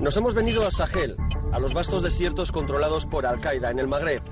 [0.00, 1.14] Nos hemos venido al Sahel,
[1.52, 4.22] a los vastos desiertos controlados por Al-Qaeda en el Magreb.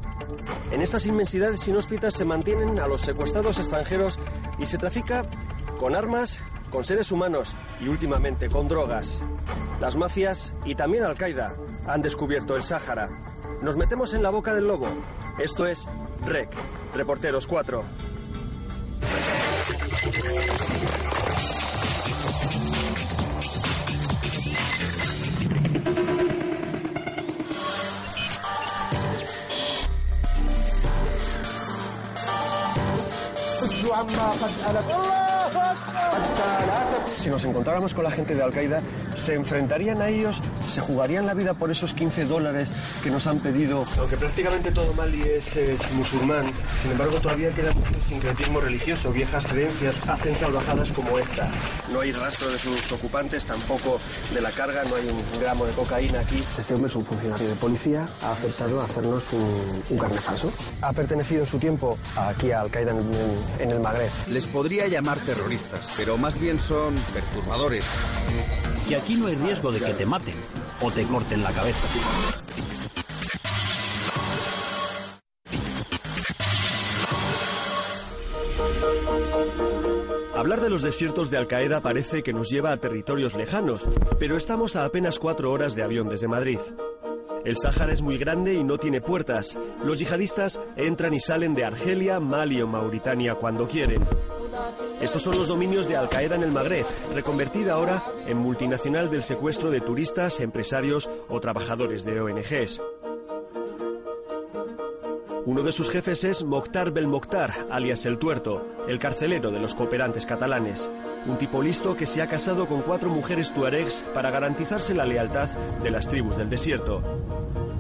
[0.73, 4.19] En estas inmensidades inhóspitas se mantienen a los secuestrados extranjeros
[4.59, 5.27] y se trafica
[5.79, 9.23] con armas, con seres humanos y últimamente con drogas.
[9.79, 11.55] Las mafias y también Al-Qaeda
[11.87, 13.11] han descubierto el Sáhara.
[13.61, 14.89] Nos metemos en la boca del lobo.
[15.39, 15.87] Esto es
[16.25, 16.49] REC,
[16.95, 17.85] Reporteros 4.
[33.93, 35.28] عما قد ألت
[37.17, 38.81] Si nos encontráramos con la gente de Al-Qaeda,
[39.17, 43.41] se enfrentarían a ellos, se jugarían la vida por esos 15 dólares que nos han
[43.41, 43.85] pedido.
[43.99, 46.53] Aunque prácticamente todo Mali es, es musulmán,
[46.83, 51.51] sin embargo todavía queda mucho sincretismo religioso, viejas creencias hacen salvajadas como esta.
[51.93, 53.99] No hay rastro de sus ocupantes, tampoco
[54.33, 56.43] de la carga, no hay un gramo de cocaína aquí.
[56.57, 60.53] Este hombre es un funcionario de policía, ha aceptado hacernos un, un carne falso.
[60.83, 64.11] Ha pertenecido en su tiempo aquí a Al-Qaeda en, en- en el Magreb.
[64.31, 65.58] Les podría llamar terroristas,
[65.97, 67.85] pero más bien son perturbadores.
[68.89, 70.37] Que aquí no hay riesgo de que te maten
[70.81, 71.87] o te corten la cabeza.
[80.35, 84.77] Hablar de los desiertos de Al-Qaeda parece que nos lleva a territorios lejanos, pero estamos
[84.77, 86.61] a apenas cuatro horas de avión desde Madrid.
[87.45, 89.59] El Sáhara es muy grande y no tiene puertas.
[89.83, 94.07] Los yihadistas entran y salen de Argelia, Mali o Mauritania cuando quieren.
[95.01, 99.71] Estos son los dominios de Al-Qaeda en el Magreb, reconvertida ahora en multinacional del secuestro
[99.71, 102.81] de turistas, empresarios o trabajadores de ONGs.
[105.49, 110.27] Uno de sus jefes es Mokhtar Belmokhtar, alias El Tuerto, el carcelero de los cooperantes
[110.27, 110.91] catalanes.
[111.27, 115.49] Un tipo listo que se ha casado con cuatro mujeres tuaregs para garantizarse la lealtad
[115.83, 117.03] de las tribus del desierto.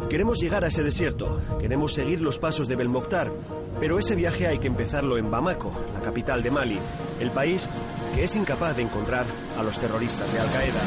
[0.09, 3.31] Queremos llegar a ese desierto, queremos seguir los pasos de Belmokhtar,
[3.79, 6.79] pero ese viaje hay que empezarlo en Bamako, la capital de Mali,
[7.21, 7.69] el país
[8.15, 9.27] que es incapaz de encontrar
[9.59, 10.81] a los terroristas de Al-Qaeda.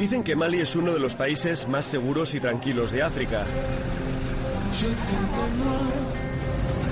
[0.00, 3.44] Dicen que Mali es uno de los países más seguros y tranquilos de África.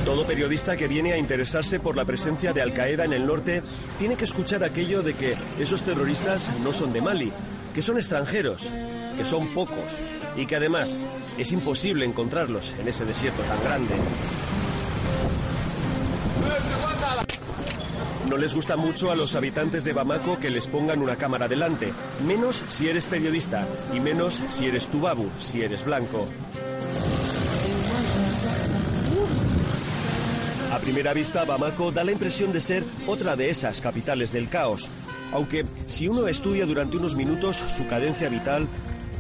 [0.09, 3.63] Todo periodista que viene a interesarse por la presencia de Al Qaeda en el norte
[3.99, 7.31] tiene que escuchar aquello de que esos terroristas no son de Mali,
[7.75, 8.71] que son extranjeros,
[9.19, 9.99] que son pocos
[10.35, 10.97] y que además
[11.37, 13.95] es imposible encontrarlos en ese desierto tan grande.
[18.31, 21.93] No les gusta mucho a los habitantes de Bamako que les pongan una cámara delante,
[22.27, 26.27] menos si eres periodista y menos si eres tubabu, si eres blanco.
[30.79, 34.89] A primera vista, Bamako da la impresión de ser otra de esas capitales del caos.
[35.33, 38.69] Aunque si uno estudia durante unos minutos su cadencia vital,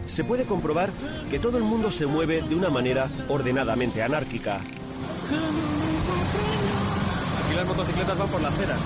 [0.07, 0.91] se puede comprobar
[1.29, 4.61] que todo el mundo se mueve de una manera ordenadamente anárquica.
[7.45, 8.77] Aquí las motocicletas van por la acera.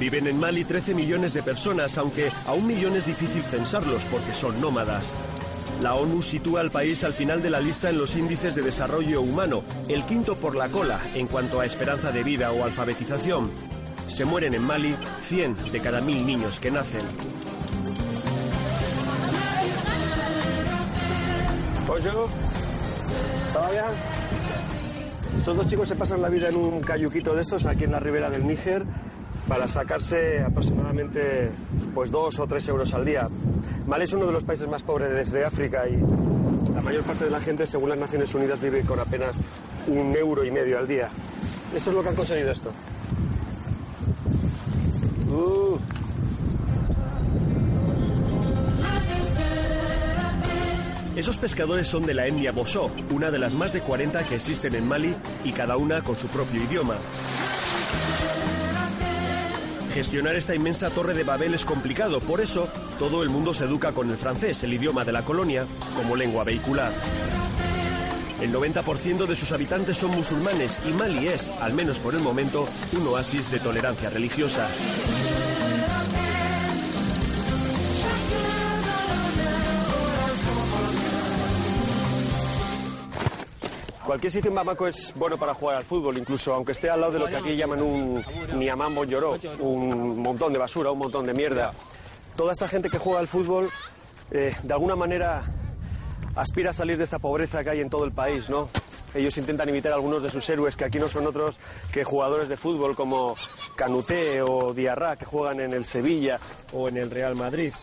[0.00, 4.34] Viven en Mali 13 millones de personas, aunque a un millón es difícil censarlos porque
[4.34, 5.14] son nómadas.
[5.80, 9.22] La ONU sitúa al país al final de la lista en los índices de desarrollo
[9.22, 13.48] humano, el quinto por la cola en cuanto a esperanza de vida o alfabetización.
[14.08, 17.02] Se mueren en Mali 100 de cada mil niños que nacen.
[25.36, 28.00] Estos dos chicos se pasan la vida en un cayuquito de estos aquí en la
[28.00, 28.84] ribera del Níger
[29.48, 31.50] para sacarse aproximadamente
[31.94, 33.28] pues dos o tres euros al día.
[33.86, 35.96] Mali es uno de los países más pobres de África y
[36.74, 39.40] la mayor parte de la gente, según las Naciones Unidas, vive con apenas
[39.86, 41.08] un euro y medio al día.
[41.74, 42.70] Eso es lo que han conseguido esto.
[45.30, 45.78] Uh.
[51.16, 54.76] Esos pescadores son de la etnia Bosó, una de las más de 40 que existen
[54.76, 56.96] en Mali y cada una con su propio idioma.
[59.98, 62.68] Gestionar esta inmensa torre de Babel es complicado, por eso
[63.00, 65.66] todo el mundo se educa con el francés, el idioma de la colonia,
[65.96, 66.92] como lengua vehicular.
[68.40, 72.68] El 90% de sus habitantes son musulmanes y Mali es, al menos por el momento,
[72.96, 74.68] un oasis de tolerancia religiosa.
[84.08, 87.12] Cualquier sitio en Bamako es bueno para jugar al fútbol, incluso aunque esté al lado
[87.12, 88.24] de lo que aquí llaman un
[88.54, 91.74] Niamambo lloró, un montón de basura, un montón de mierda.
[92.34, 93.68] Toda esta gente que juega al fútbol,
[94.30, 95.42] eh, de alguna manera,
[96.34, 98.70] aspira a salir de esa pobreza que hay en todo el país, ¿no?
[99.14, 101.60] Ellos intentan imitar a algunos de sus héroes, que aquí no son otros
[101.92, 103.34] que jugadores de fútbol como
[103.76, 106.40] Canuté o Diarra, que juegan en el Sevilla
[106.72, 107.74] o en el Real Madrid.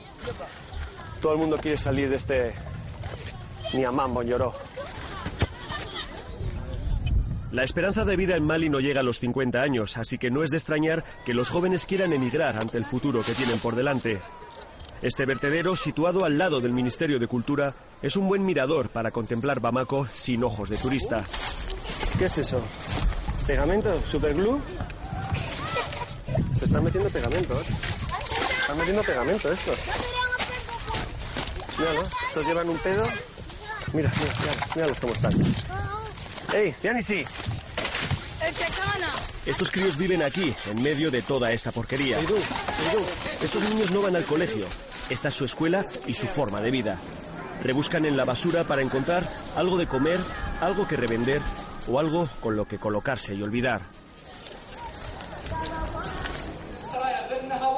[1.22, 2.52] Todo el mundo quiere salir de este
[3.76, 4.56] Niamambo lloró.
[7.56, 10.44] La esperanza de vida en Mali no llega a los 50 años, así que no
[10.44, 14.22] es de extrañar que los jóvenes quieran emigrar ante el futuro que tienen por delante.
[15.02, 19.62] Este vertedero, situado al lado del Ministerio de Cultura, es un buen mirador para contemplar
[19.62, 21.24] Bamako sin ojos de turista.
[22.20, 22.60] ¿Qué es eso?
[23.48, 24.02] ¿Pegamento?
[24.06, 24.60] ¿Superglue?
[26.52, 27.66] Se están metiendo pegamento, ¿eh?
[28.60, 29.80] Están metiendo pegamento estos.
[31.80, 33.06] Míralos, estos llevan un pedo.
[33.94, 35.32] Mira, mira, mira, míralos cómo están.
[36.54, 37.26] ¡Ey, sí!
[39.46, 42.20] Estos críos viven aquí, en medio de toda esta porquería.
[43.42, 44.66] Estos niños no van al colegio.
[45.10, 46.98] Esta es su escuela y su forma de vida.
[47.64, 50.20] Rebuscan en la basura para encontrar algo de comer,
[50.62, 51.42] algo que revender
[51.88, 53.82] o algo con lo que colocarse y olvidar.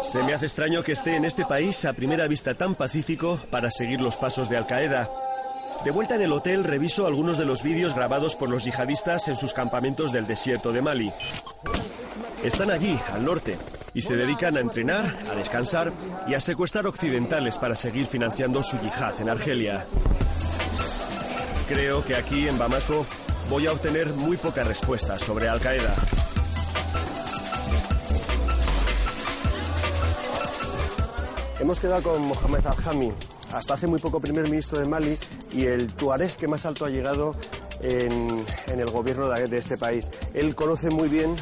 [0.04, 3.72] Se me hace extraño que esté en este país a primera vista tan pacífico para
[3.72, 5.10] seguir los pasos de Al Qaeda.
[5.88, 9.38] De vuelta en el hotel reviso algunos de los vídeos grabados por los yihadistas en
[9.38, 11.13] sus campamentos del desierto de Mali.
[12.44, 13.57] Están allí, al norte,
[13.94, 15.94] y se dedican a entrenar, a descansar
[16.28, 19.86] y a secuestrar occidentales para seguir financiando su yihad en Argelia.
[21.69, 23.06] Creo que aquí en Bamako
[23.50, 25.95] voy a obtener muy pocas respuestas sobre Al Qaeda.
[31.62, 33.13] Hemos quedado con Mohamed Al-Hami,
[33.52, 35.18] hasta hace muy poco primer ministro de Mali
[35.52, 37.36] y el tuareg que más alto ha llegado
[37.82, 40.12] en, el gobierno de, este país.
[40.34, 41.36] Él conoce muy bien,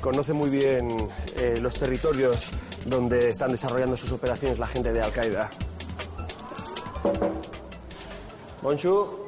[0.00, 2.50] conoce muy bien eh, los territorios
[2.84, 5.50] donde están desarrollando sus operaciones la gente de Al-Qaeda.
[8.62, 9.26] Bonjour.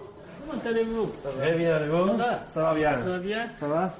[0.49, 2.99] Comment allez-vous Très bien, allez-vous Ça va Ça va bien.
[2.99, 3.95] Ça va bien Ça va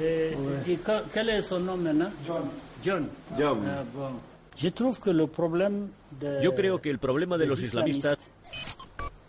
[0.00, 0.36] Et,
[0.68, 0.78] et
[1.12, 2.42] quel est son nom maintenant John.
[2.84, 3.08] John.
[3.36, 3.58] John.
[3.66, 4.12] Ah, bon.
[6.42, 8.18] Yo creo que el problema de los islamistas,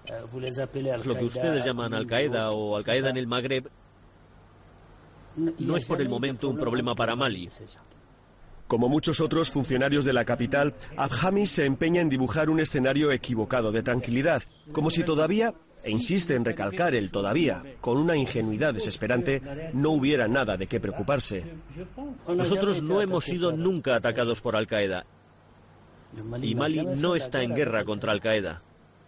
[0.05, 3.69] eh, lo que ustedes llaman Al-Qaeda o Al-Qaeda en el Magreb,
[5.35, 7.49] no es por el momento un problema para Mali.
[8.67, 13.71] Como muchos otros funcionarios de la capital, Abhami se empeña en dibujar un escenario equivocado
[13.71, 14.41] de tranquilidad,
[14.71, 15.53] como si todavía,
[15.83, 19.41] e insiste en recalcar el todavía, con una ingenuidad desesperante,
[19.73, 21.43] no hubiera nada de qué preocuparse.
[22.27, 25.05] Nosotros no hemos sido nunca atacados por Al-Qaeda
[26.41, 28.61] y Mali no está en guerra contra Al-Qaeda.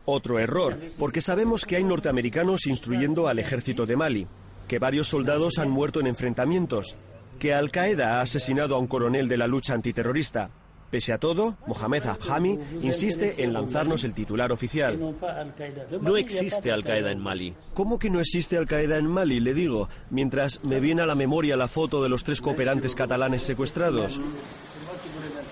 [0.05, 4.27] Otro error, porque sabemos que hay norteamericanos instruyendo al ejército de Mali,
[4.67, 6.95] que varios soldados han muerto en enfrentamientos,
[7.39, 10.49] que Al Qaeda ha asesinado a un coronel de la lucha antiterrorista.
[10.95, 14.97] Pese a todo, Mohamed Abhami insiste en lanzarnos el titular oficial.
[15.99, 17.53] No existe Al-Qaeda en Mali.
[17.73, 19.41] ¿Cómo que no existe Al Qaeda en Mali?
[19.41, 23.43] Le digo, mientras me viene a la memoria la foto de los tres cooperantes catalanes
[23.43, 24.21] secuestrados.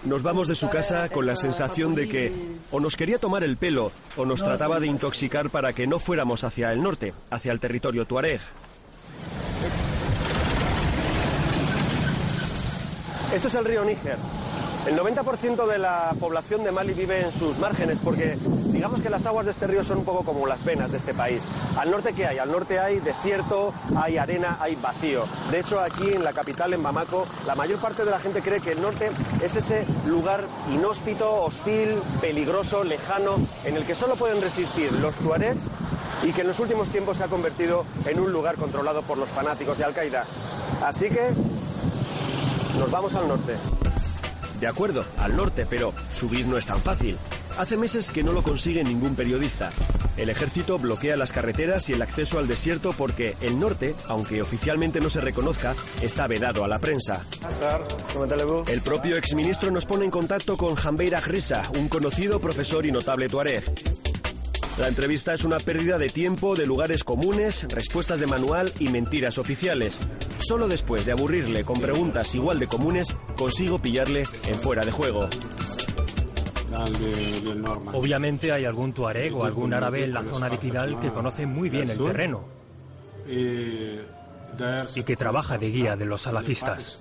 [0.06, 2.32] Nos vamos de su casa con la sensación de que
[2.72, 6.46] o nos quería tomar el pelo o nos trataba de intoxicar para que no fuéramos
[6.46, 8.40] hacia el norte, hacia el territorio tuareg.
[13.36, 14.18] Esto es el río Níger.
[14.86, 19.26] El 90% de la población de Mali vive en sus márgenes porque digamos que las
[19.26, 21.50] aguas de este río son un poco como las venas de este país.
[21.78, 22.38] Al norte qué hay?
[22.38, 25.24] Al norte hay desierto, hay arena, hay vacío.
[25.52, 28.60] De hecho aquí en la capital, en Bamako, la mayor parte de la gente cree
[28.60, 29.10] que el norte
[29.42, 35.70] es ese lugar inhóspito, hostil, peligroso, lejano, en el que solo pueden resistir los tuaregs
[36.24, 39.30] y que en los últimos tiempos se ha convertido en un lugar controlado por los
[39.30, 40.26] fanáticos de Al-Qaeda.
[40.84, 41.30] Así que
[42.78, 43.56] nos vamos al norte.
[44.64, 47.18] De acuerdo, al norte, pero subir no es tan fácil.
[47.58, 49.74] Hace meses que no lo consigue ningún periodista.
[50.16, 55.02] El ejército bloquea las carreteras y el acceso al desierto porque el norte, aunque oficialmente
[55.02, 57.26] no se reconozca, está vedado a la prensa.
[58.68, 63.28] El propio exministro nos pone en contacto con Jambeira Grisa, un conocido profesor y notable
[63.28, 63.66] tuareg.
[64.78, 69.38] La entrevista es una pérdida de tiempo, de lugares comunes, respuestas de manual y mentiras
[69.38, 70.02] oficiales.
[70.40, 75.30] Solo después de aburrirle con preguntas igual de comunes, consigo pillarle en fuera de juego.
[77.94, 81.70] Obviamente hay algún tuareg o algún árabe en la zona de Kidal que conoce muy
[81.70, 82.44] bien el terreno
[84.96, 87.00] y que trabaja de guía de los salafistas.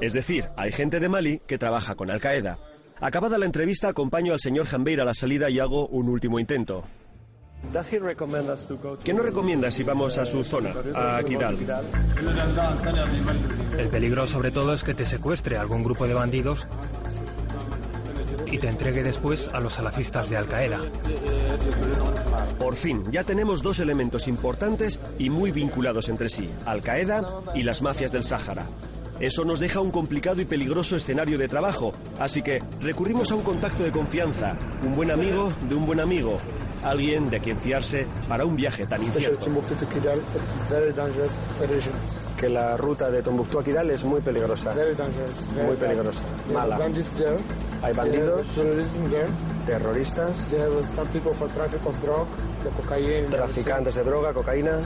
[0.00, 2.58] Es decir, hay gente de Mali que trabaja con Al Qaeda.
[3.00, 6.84] Acabada la entrevista, acompaño al señor Jambeir a la salida y hago un último intento.
[9.04, 11.56] ¿Qué nos recomienda si vamos a su zona, a Kidal?
[13.76, 16.68] El peligro sobre todo es que te secuestre algún grupo de bandidos
[18.46, 20.80] y te entregue después a los salafistas de Al Qaeda.
[22.58, 27.62] Por fin, ya tenemos dos elementos importantes y muy vinculados entre sí, Al Qaeda y
[27.62, 28.66] las mafias del Sáhara.
[29.20, 33.42] Eso nos deja un complicado y peligroso escenario de trabajo, así que recurrimos a un
[33.42, 36.36] contacto de confianza, un buen amigo de un buen amigo,
[36.82, 39.46] alguien de quien fiarse para un viaje tan incierto.
[42.36, 44.74] Que la ruta de Tombuctú a Kidal es muy peligrosa.
[45.66, 46.22] Muy peligrosa.
[46.52, 46.76] Mala.
[47.82, 48.48] Hay bandidos,
[49.66, 50.50] terroristas,
[53.30, 54.78] traficantes de droga, cocaína.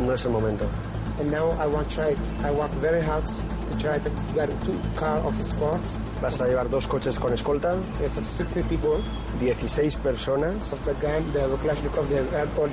[0.00, 0.64] No es el momento.
[1.20, 5.18] And now I want try I work very hard to try to get two car
[5.18, 5.80] of sport.
[6.22, 7.74] Vas a llevar dos coches con escolta.
[8.00, 9.00] Yes, of 60 people.
[9.40, 10.72] 16 personas.
[10.72, 10.76] A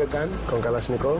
[0.05, 0.29] gun.
[0.49, 1.19] Con Kalashnikov.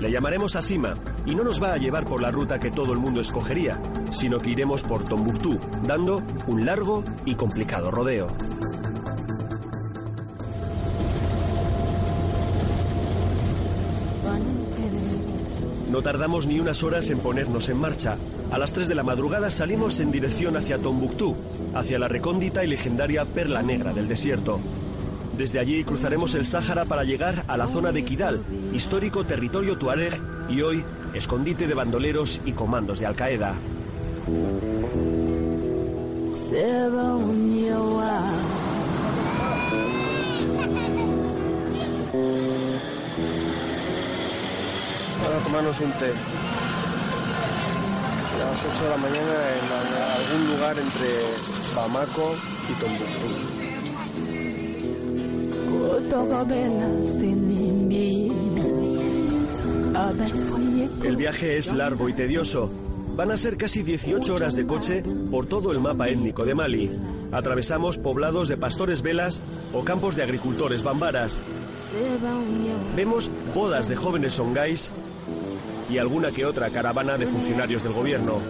[0.00, 2.98] Le llamaremos Asima y no nos va a llevar por la ruta que todo el
[2.98, 8.26] mundo escogería, sino que iremos por Tombuctú, dando un largo y complicado rodeo.
[15.94, 18.16] No tardamos ni unas horas en ponernos en marcha.
[18.50, 21.36] A las 3 de la madrugada salimos en dirección hacia Tombuctú,
[21.72, 24.58] hacia la recóndita y legendaria Perla Negra del desierto.
[25.38, 30.20] Desde allí cruzaremos el Sáhara para llegar a la zona de Kidal, histórico territorio tuareg
[30.48, 30.82] y hoy
[31.14, 33.14] escondite de bandoleros y comandos de Al
[45.54, 46.10] un té.
[48.34, 49.66] A las 8 de la mañana en
[50.18, 51.08] algún lugar entre
[51.76, 52.34] Bamako
[52.68, 53.54] y Tombuctú.
[61.04, 62.72] El viaje es largo y tedioso.
[63.14, 66.90] Van a ser casi 18 horas de coche por todo el mapa étnico de Mali.
[67.30, 69.40] Atravesamos poblados de pastores velas
[69.72, 71.44] o campos de agricultores bambaras.
[72.96, 74.90] Vemos bodas de jóvenes songais
[75.94, 78.40] y alguna que otra caravana de funcionarios del gobierno.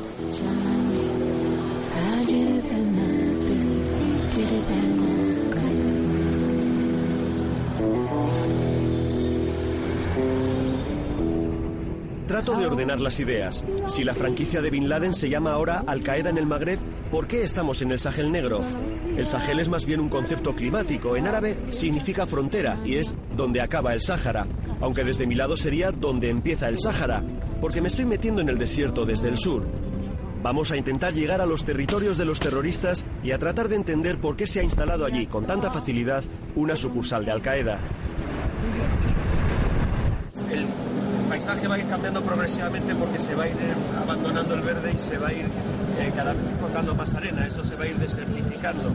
[12.27, 13.63] Trato de ordenar las ideas.
[13.89, 16.79] Si la franquicia de Bin Laden se llama ahora Al Qaeda en el Magreb,
[17.11, 18.61] ¿por qué estamos en el Sahel Negro?
[19.17, 21.15] El Sahel es más bien un concepto climático.
[21.15, 24.49] En árabe significa frontera y es donde acaba el Sáhara.
[24.81, 27.23] Aunque desde mi lado sería donde empieza el Sáhara,
[27.65, 29.65] porque me estoy metiendo en el desierto desde el sur.
[30.43, 34.19] Vamos a intentar llegar a los territorios de los terroristas y a tratar de entender
[34.19, 36.23] por qué se ha instalado allí con tanta facilidad
[36.57, 37.79] una sucursal de Al Qaeda.
[40.53, 40.67] El
[41.31, 43.57] paisaje va a ir cambiando progresivamente porque se va a ir
[43.99, 47.47] abandonando el verde y se va a ir eh, cada vez encontrando más arena.
[47.47, 48.91] Esto se va a ir desertificando.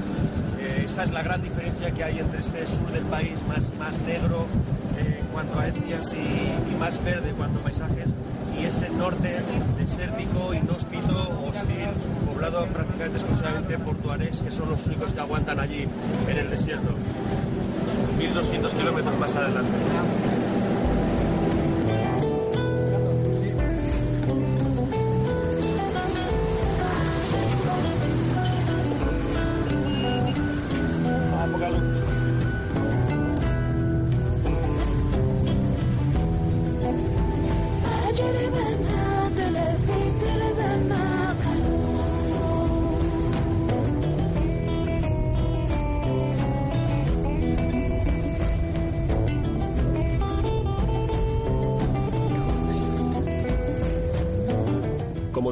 [0.60, 4.00] Eh, esta es la gran diferencia que hay entre este sur del país más, más
[4.02, 4.46] negro
[4.96, 8.14] eh, en cuanto a etnias y, y más verde en cuanto a paisajes
[8.62, 9.42] y ese norte
[9.78, 11.90] desértico, inhóspito, hostil,
[12.28, 15.88] poblado prácticamente exclusivamente por tuarés, que son los únicos que aguantan allí
[16.28, 16.94] en el desierto.
[18.18, 19.72] 1200 kilómetros más adelante.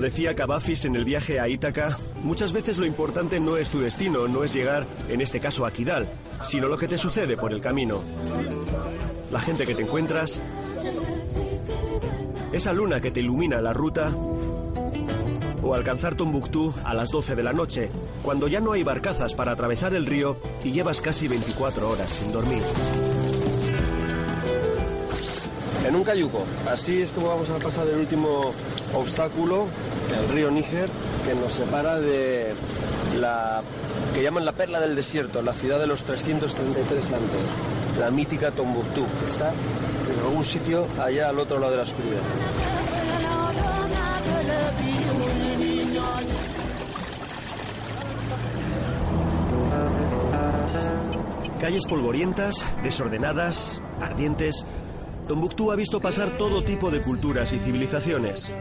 [0.08, 4.30] Decía Cavafis en el viaje a Ítaca, muchas veces lo importante no es tu destino,
[4.30, 6.08] no es llegar, en este caso a Kidal,
[6.44, 8.02] sino lo que te sucede por el camino.
[9.34, 10.40] La gente que te encuentras,
[12.54, 14.16] esa luna que te ilumina la ruta,
[15.62, 17.90] o alcanzar Tombuctú a las 12 de la noche,
[18.24, 22.32] cuando ya no hay barcazas para atravesar el río y llevas casi 24 horas sin
[22.32, 22.64] dormir.
[25.86, 28.54] En un cayuco, así es como vamos a pasar el último
[28.94, 29.68] obstáculo,
[30.16, 30.90] el río Níger,
[31.26, 32.54] que nos separa de
[33.20, 33.62] la
[34.14, 37.56] que llaman la perla del desierto, la ciudad de los 333 santos,
[38.00, 42.22] la mítica Tombuctú, que está en algún sitio allá al otro lado de la oscuridad.
[51.60, 54.66] Calles polvorientas, desordenadas, ardientes.
[55.28, 58.54] Tombuctú ha visto pasar todo tipo de culturas y civilizaciones.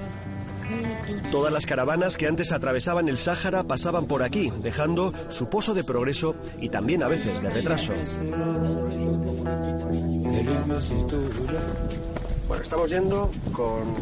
[1.30, 5.84] Todas las caravanas que antes atravesaban el Sáhara pasaban por aquí, dejando su pozo de
[5.84, 7.92] progreso y también a veces de retraso.
[12.48, 13.94] Bueno, estamos yendo con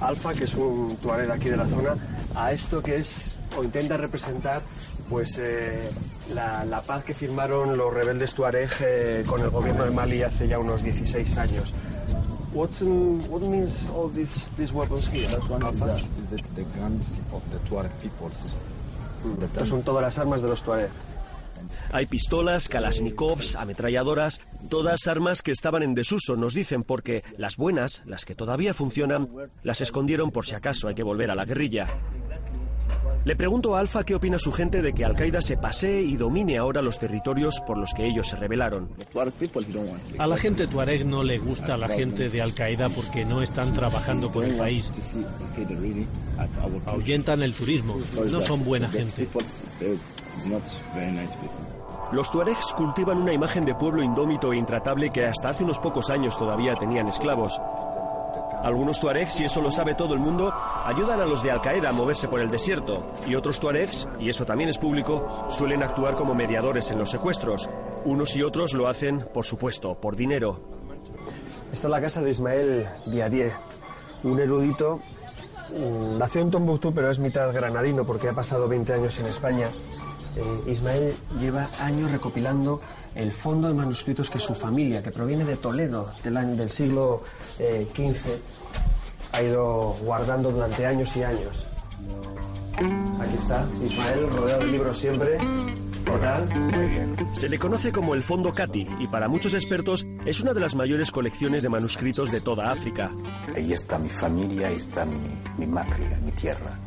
[0.00, 1.94] Alfa, que es un tuareg aquí de la zona,
[2.34, 4.62] a esto que es o intenta representar
[5.08, 5.90] pues eh,
[6.32, 10.58] la, paz que firmaron los rebeldes tuareg eh, con el gobierno de Mali hace ya
[10.58, 11.74] unos 16 años.
[12.54, 15.28] What, um, what means all these, these weapons here?
[15.28, 16.00] Alpha?
[16.30, 18.54] The, the guns of the Tuareg peoples.
[19.42, 20.90] Estas son todas las armas de los tuareg.
[21.92, 28.02] Hay pistolas, kalashnikovs, ametralladoras, todas armas que estaban en desuso, nos dicen, porque las buenas,
[28.06, 29.28] las que todavía funcionan,
[29.62, 31.88] las escondieron por si acaso hay que volver a la guerrilla.
[33.24, 36.58] Le pregunto a Alfa qué opina su gente de que Al-Qaeda se pasee y domine
[36.58, 38.90] ahora los territorios por los que ellos se rebelaron.
[40.18, 43.72] A la gente tuareg no le gusta a la gente de Al-Qaeda porque no están
[43.72, 44.92] trabajando con el país.
[46.84, 47.96] Ahuyentan el turismo,
[48.30, 49.26] no son buena gente.
[52.12, 56.10] Los tuaregs cultivan una imagen de pueblo indómito e intratable que hasta hace unos pocos
[56.10, 57.58] años todavía tenían esclavos.
[58.64, 60.52] Algunos tuaregs, y eso lo sabe todo el mundo,
[60.84, 63.04] ayudan a los de Al-Qaeda a moverse por el desierto.
[63.26, 67.68] Y otros tuaregs, y eso también es público, suelen actuar como mediadores en los secuestros.
[68.06, 70.60] Unos y otros lo hacen, por supuesto, por dinero.
[71.74, 73.52] Esta es la casa de Ismael Diadier,
[74.22, 75.00] un erudito.
[75.70, 79.68] mm, Nació en Tombuctú, pero es mitad granadino porque ha pasado 20 años en España.
[80.36, 82.80] Eh, Ismael lleva años recopilando
[83.14, 87.22] el fondo de manuscritos que su familia, que proviene de Toledo, del, año- del siglo
[87.58, 88.30] eh, XV,
[89.32, 91.68] ha ido guardando durante años y años.
[93.20, 95.38] Aquí está, Ismael, rodeado de libros siempre.
[96.04, 96.48] ¿Qué tal?
[96.60, 97.16] Muy bien.
[97.32, 100.74] Se le conoce como el Fondo Cati y para muchos expertos es una de las
[100.74, 103.10] mayores colecciones de manuscritos de toda África.
[103.56, 105.16] Ahí está mi familia, ahí está mi,
[105.56, 106.78] mi matria, mi tierra.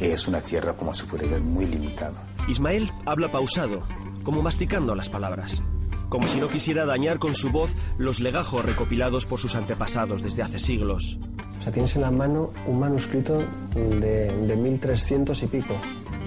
[0.00, 2.26] Es una tierra, como se puede ver, muy limitada.
[2.48, 3.82] Ismael habla pausado,
[4.28, 5.62] como masticando las palabras,
[6.10, 10.42] como si no quisiera dañar con su voz los legajos recopilados por sus antepasados desde
[10.42, 11.18] hace siglos.
[11.58, 13.42] O sea, tienes en la mano un manuscrito
[13.74, 15.74] de, de 1300 y pico.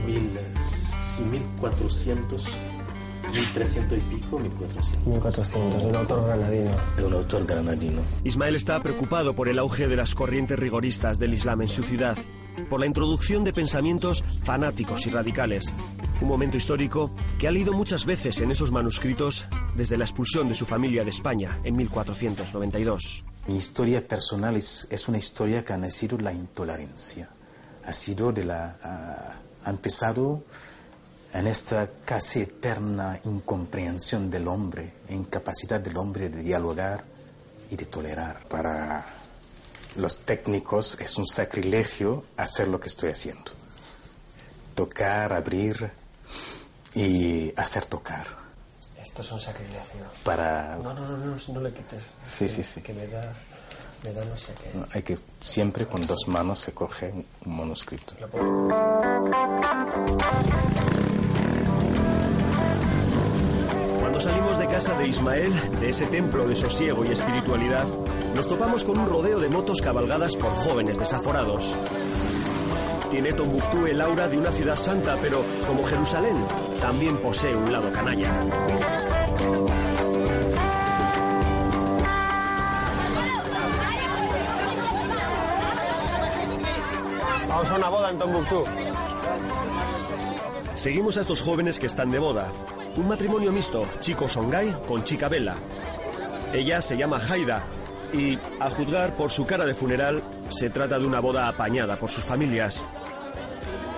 [0.08, 2.44] Mil, sí, 1400,
[3.36, 5.06] 1300 y pico, 1400.
[5.06, 6.72] 1400, de un autor granadino.
[6.98, 8.02] De un autor granadino.
[8.24, 12.18] Ismael está preocupado por el auge de las corrientes rigoristas del Islam en su ciudad,
[12.70, 15.74] por la introducción de pensamientos fanáticos y radicales.
[16.22, 20.56] Un momento histórico que ha leído muchas veces en esos manuscritos desde la expulsión de
[20.56, 23.24] su familia de España en 1492.
[23.48, 27.30] Mi historia personal es, una historia que ha nacido la intolerancia.
[27.86, 28.78] Ha sido de la...
[28.84, 30.44] ah, ha empezado
[31.34, 37.04] en esta casi eterna incomprensión del hombre, incapacidad del hombre de dialogar
[37.70, 38.48] y de tolerar.
[38.48, 39.06] Para
[39.96, 43.52] los técnicos es un sacrilegio hacer lo que estoy haciendo.
[44.76, 45.92] Tocar, abrir
[46.94, 48.26] y hacer tocar.
[49.02, 50.06] Esto es un sacrilegio.
[50.24, 50.78] Para...
[50.78, 52.04] No, no, no, no, no le quites.
[52.24, 52.82] Sí, sí, sí.
[52.82, 53.34] Que me da,
[54.04, 54.78] me da no sé qué.
[54.78, 57.12] No, Hay que siempre con dos manos se coge
[57.46, 58.14] un manuscrito.
[64.00, 67.88] Cuando salimos de casa de Ismael, de ese templo de sosiego y espiritualidad,
[68.36, 71.76] nos topamos con un rodeo de motos cabalgadas por jóvenes desaforados.
[73.10, 76.36] Tiene Tombuctú el aura de una ciudad santa, pero como Jerusalén,
[76.80, 78.32] también posee un lado canalla.
[87.50, 88.64] Vamos a una boda en Tombuctú.
[90.74, 92.52] Seguimos a estos jóvenes que están de boda.
[92.96, 95.56] Un matrimonio mixto, chico Songhai con chica Bella.
[96.54, 97.66] Ella se llama Haida
[98.14, 102.10] y, a juzgar por su cara de funeral, se trata de una boda apañada por
[102.10, 102.86] sus familias.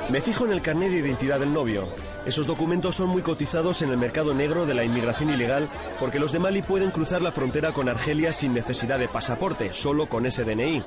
[0.09, 1.87] Me fijo en el carnet de identidad del novio.
[2.25, 6.31] Esos documentos son muy cotizados en el mercado negro de la inmigración ilegal porque los
[6.31, 10.43] de Mali pueden cruzar la frontera con Argelia sin necesidad de pasaporte, solo con ese
[10.43, 10.83] DNI.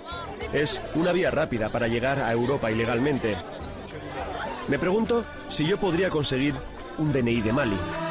[0.52, 3.36] Es una vía rápida para llegar a Europa ilegalmente.
[4.68, 6.54] Me pregunto si yo podría conseguir
[6.98, 8.05] un DNI de Mali.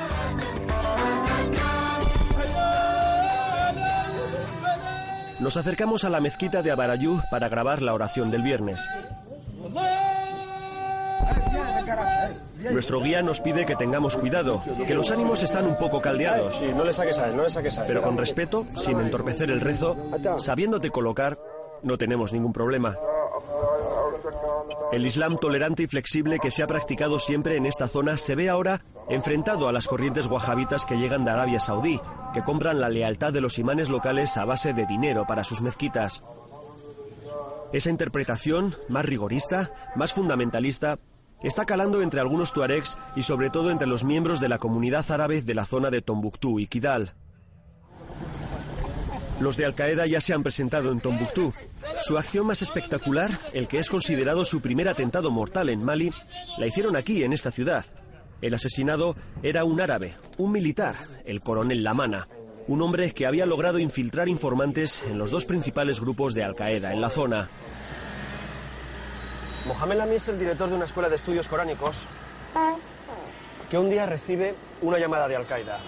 [5.39, 8.87] Nos acercamos a la mezquita de Abarayú para grabar la oración del viernes.
[12.71, 16.55] Nuestro guía nos pide que tengamos cuidado, que los ánimos están un poco caldeados.
[16.55, 17.87] Sí, no le saques a él, no le saques a él.
[17.87, 19.95] Pero con respeto, sin entorpecer el rezo,
[20.37, 21.37] sabiéndote colocar,
[21.83, 22.97] no tenemos ningún problema.
[24.91, 28.49] El Islam tolerante y flexible que se ha practicado siempre en esta zona se ve
[28.49, 31.99] ahora enfrentado a las corrientes wahabitas que llegan de Arabia Saudí,
[32.33, 36.23] que compran la lealtad de los imanes locales a base de dinero para sus mezquitas.
[37.73, 40.97] Esa interpretación, más rigorista, más fundamentalista,
[41.43, 45.41] está calando entre algunos tuaregs y sobre todo entre los miembros de la comunidad árabe
[45.41, 47.13] de la zona de Tombuctú y Kidal.
[49.39, 51.53] Los de Al-Qaeda ya se han presentado en Tombuctú.
[51.99, 56.11] Su acción más espectacular, el que es considerado su primer atentado mortal en Mali,
[56.57, 57.85] la hicieron aquí, en esta ciudad.
[58.41, 60.95] El asesinado era un árabe, un militar,
[61.25, 62.27] el coronel Lamana,
[62.67, 67.01] un hombre que había logrado infiltrar informantes en los dos principales grupos de Al-Qaeda en
[67.01, 67.49] la zona.
[69.67, 71.97] Mohamed Lamy es el director de una escuela de estudios coránicos
[73.69, 75.79] que un día recibe una llamada de Al-Qaeda.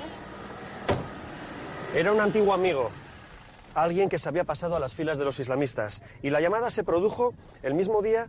[1.96, 2.92] Era un antiguo amigo,
[3.84, 6.02] alguien que se había pasado a las filas de los islamistas.
[6.24, 8.28] Y la llamada se produjo el mismo día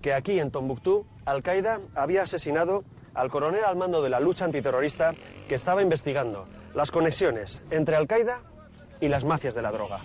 [0.00, 2.82] que aquí en Tombuctú Al-Qaeda había asesinado
[3.14, 5.14] al coronel al mando de la lucha antiterrorista
[5.46, 8.40] que estaba investigando las conexiones entre Al-Qaeda
[9.00, 10.00] y las mafias de la droga.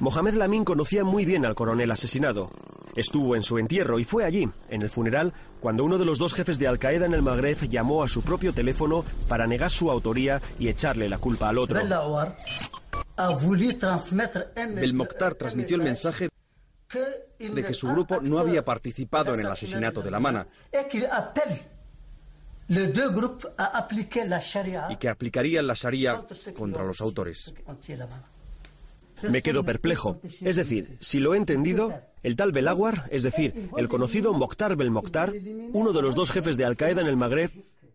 [0.00, 2.50] Mohamed Lamin conocía muy bien al coronel asesinado.
[2.96, 6.34] Estuvo en su entierro y fue allí, en el funeral, cuando uno de los dos
[6.34, 10.40] jefes de Al-Qaeda en el Magreb llamó a su propio teléfono para negar su autoría
[10.58, 11.80] y echarle la culpa al otro.
[14.74, 16.28] Belmokhtar transmitió el mensaje
[17.38, 20.46] de que su grupo no había participado en el asesinato de la Mana
[24.90, 26.22] y que aplicarían la Sharia
[26.56, 27.52] contra los autores.
[29.28, 30.20] Me quedo perplejo.
[30.40, 35.32] Es decir, si lo he entendido, el tal Belawar, es decir, el conocido Mokhtar Belmokhtar,
[35.72, 37.50] uno de los dos jefes de Al-Qaeda en el Magreb,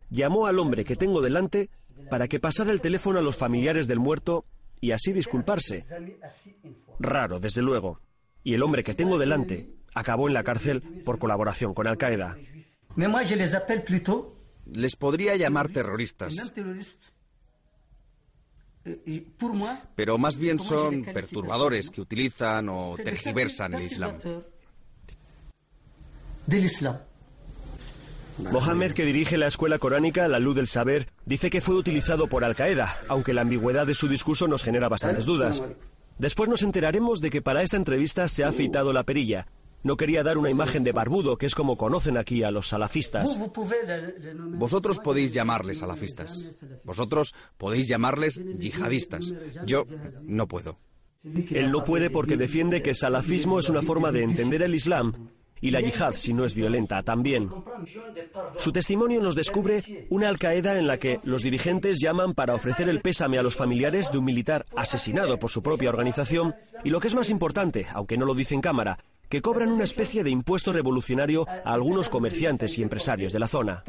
[0.10, 1.70] llamó al hombre que tengo delante
[2.10, 4.46] para que pasara el teléfono a los familiares del muerto
[4.82, 5.86] y así disculparse.
[7.00, 8.00] Raro, desde luego.
[8.44, 12.38] Y el hombre que tengo delante acabó en la cárcel por colaboración con Al-Qaeda.
[14.66, 16.34] Les podría llamar terroristas.
[19.96, 24.14] Pero más bien son perturbadores que utilizan o tergiversan el Islam.
[28.38, 32.44] Mohammed, que dirige la escuela coránica La Luz del Saber, dice que fue utilizado por
[32.44, 35.64] Al-Qaeda, aunque la ambigüedad de su discurso nos genera bastantes dudas.
[36.18, 39.48] Después nos enteraremos de que para esta entrevista se ha afeitado la perilla.
[39.86, 43.40] No quería dar una imagen de barbudo, que es como conocen aquí a los salafistas.
[44.58, 46.50] Vosotros podéis llamarles salafistas.
[46.84, 49.32] Vosotros podéis llamarles yihadistas.
[49.68, 49.86] Yo
[50.24, 50.80] no puedo.
[51.24, 55.30] Él no puede porque defiende que el salafismo es una forma de entender el Islam
[55.62, 57.52] y la yihad, si no es violenta, también.
[58.58, 63.02] Su testimonio nos descubre una Al-Qaeda en la que los dirigentes llaman para ofrecer el
[63.02, 67.08] pésame a los familiares de un militar asesinado por su propia organización y lo que
[67.08, 68.98] es más importante, aunque no lo dice en cámara,
[69.36, 73.84] que cobran una especie de impuesto revolucionario a algunos comerciantes y empresarios de la zona.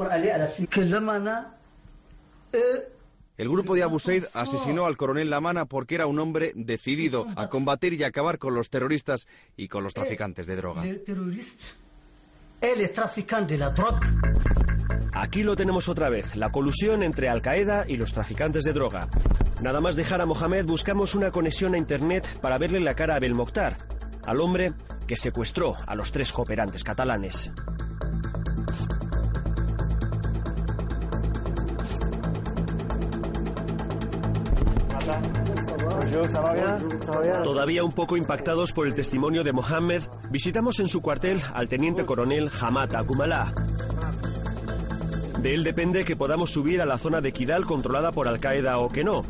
[3.37, 7.49] El grupo de Abu Said asesinó al coronel Lamana porque era un hombre decidido a
[7.49, 10.83] combatir y acabar con los terroristas y con los traficantes de droga.
[15.13, 19.07] Aquí lo tenemos otra vez, la colusión entre Al Qaeda y los traficantes de droga.
[19.61, 23.19] Nada más dejar a Mohamed buscamos una conexión a Internet para verle la cara a
[23.19, 23.77] Belmokhtar,
[24.27, 24.73] al hombre
[25.07, 27.51] que secuestró a los tres cooperantes catalanes.
[37.43, 42.05] Todavía un poco impactados por el testimonio de Mohammed, visitamos en su cuartel al teniente
[42.05, 43.53] coronel Hamad Agumalá.
[45.41, 48.89] De él depende que podamos subir a la zona de Kidal controlada por Al-Qaeda o
[48.89, 49.23] que no.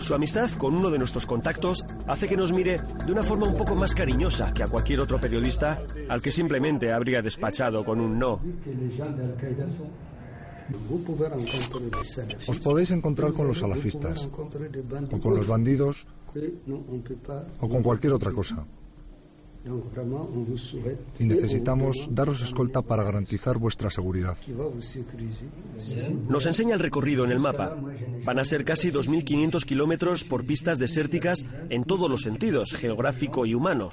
[0.00, 3.56] Su amistad con uno de nuestros contactos hace que nos mire de una forma un
[3.56, 8.18] poco más cariñosa que a cualquier otro periodista al que simplemente habría despachado con un
[8.18, 8.40] no.
[12.48, 16.06] Os podéis encontrar con los salafistas, o con los bandidos,
[17.60, 18.64] o con cualquier otra cosa.
[21.18, 24.36] Y necesitamos daros escolta para garantizar vuestra seguridad.
[26.28, 27.76] Nos enseña el recorrido en el mapa.
[28.24, 33.54] Van a ser casi 2.500 kilómetros por pistas desérticas en todos los sentidos, geográfico y
[33.54, 33.90] humano.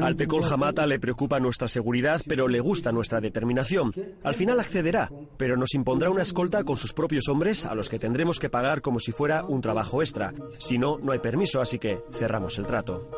[0.00, 3.92] Al Tecol Hamata le preocupa nuestra seguridad, pero le gusta nuestra determinación.
[4.22, 7.98] Al final accederá, pero nos impondrá una escolta con sus propios hombres a los que
[7.98, 10.32] tendremos que pagar como si fuera un trabajo extra.
[10.58, 13.10] Si no, no hay permiso, así que cerramos el trato.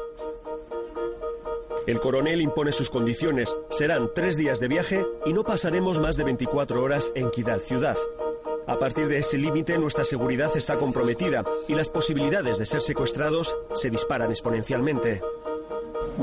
[1.87, 3.55] El coronel impone sus condiciones.
[3.69, 7.99] Serán tres días de viaje y no pasaremos más de 24 horas en Kidal ciudad.
[8.67, 13.55] A partir de ese límite nuestra seguridad está comprometida y las posibilidades de ser secuestrados
[13.75, 15.21] se disparan exponencialmente.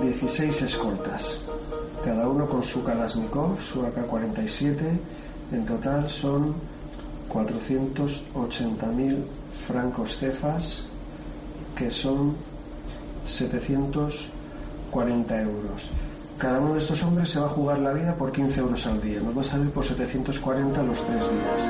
[0.02, 1.42] 16 escoltas,
[2.04, 4.80] cada uno con su Kalashnikov, su AK-47.
[5.52, 6.56] En total son
[7.30, 9.24] 480.000
[9.68, 10.88] francos cefas,
[11.76, 12.36] que son
[14.92, 15.90] 740 euros.
[16.38, 19.02] Cada uno de estos hombres se va a jugar la vida por 15 euros al
[19.02, 19.20] día.
[19.22, 21.68] Nos va a salir por 740 los tres días.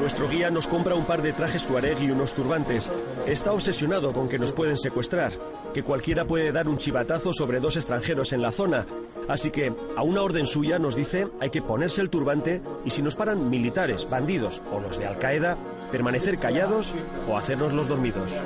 [0.00, 2.90] Nuestro guía nos compra un par de trajes tuareg y unos turbantes.
[3.26, 5.32] Está obsesionado con que nos pueden secuestrar,
[5.74, 8.86] que cualquiera puede dar un chivatazo sobre dos extranjeros en la zona.
[9.28, 13.02] Así que, a una orden suya nos dice hay que ponerse el turbante y si
[13.02, 15.58] nos paran militares, bandidos o los de Al Qaeda,
[15.92, 16.94] permanecer callados
[17.28, 18.40] o hacernos los dormidos.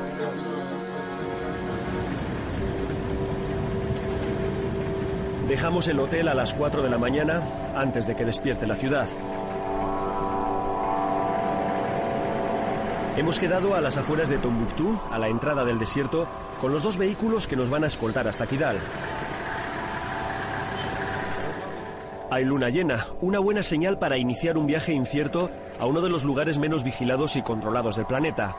[5.49, 7.43] Dejamos el hotel a las 4 de la mañana
[7.77, 9.07] antes de que despierte la ciudad.
[13.19, 16.27] Hemos quedado a las afueras de Tombuctú, a la entrada del desierto,
[16.63, 18.79] con los dos vehículos que nos van a escoltar hasta Kidal.
[22.31, 26.25] Hay luna llena, una buena señal para iniciar un viaje incierto a uno de los
[26.25, 28.57] lugares menos vigilados y controlados del planeta.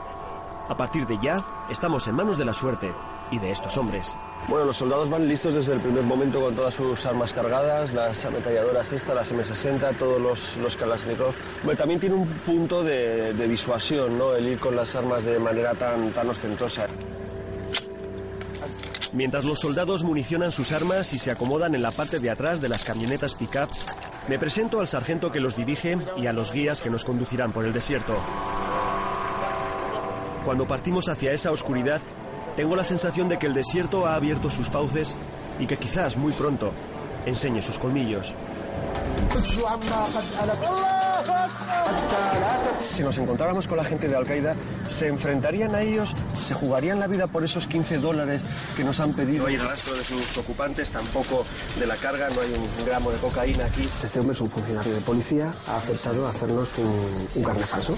[0.68, 2.92] A partir de ya, estamos en manos de la suerte
[3.30, 4.16] y de estos hombres.
[4.48, 8.24] Bueno, los soldados van listos desde el primer momento con todas sus armas cargadas, las
[8.24, 11.34] ametralladoras estas, las M60, todos los, los Kalashnikov.
[11.64, 14.34] Bueno, también tiene un punto de, de, disuasión, ¿no?
[14.34, 16.86] El ir con las armas de manera tan, tan ostentosa.
[19.12, 22.68] Mientras los soldados municionan sus armas y se acomodan en la parte de atrás de
[22.68, 23.68] las camionetas pick-up,
[24.28, 27.64] me presento al sargento que los dirige y a los guías que nos conducirán por
[27.64, 28.14] el desierto.
[30.44, 32.00] Cuando partimos hacia esa oscuridad,
[32.56, 35.16] tengo la sensación de que el desierto ha abierto sus fauces
[35.58, 36.72] y que quizás muy pronto
[37.26, 38.34] enseñe sus colmillos.
[42.88, 44.54] Si nos encontráramos con la gente de Al-Qaeda,
[44.88, 46.14] ¿se enfrentarían a ellos?
[46.34, 49.42] ¿Se jugarían la vida por esos 15 dólares que nos han pedido?
[49.42, 51.44] No hay rastro de sus ocupantes, tampoco
[51.78, 53.88] de la carga, no hay un gramo de cocaína aquí.
[54.02, 57.96] Este hombre es un funcionario de policía, ha aceptado hacernos un, un carne falso.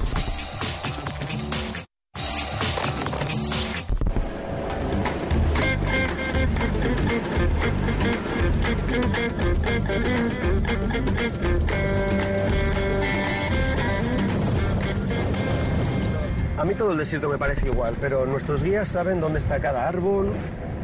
[16.69, 20.33] Mí todo el desierto me parece igual, pero nuestros guías saben dónde está cada árbol,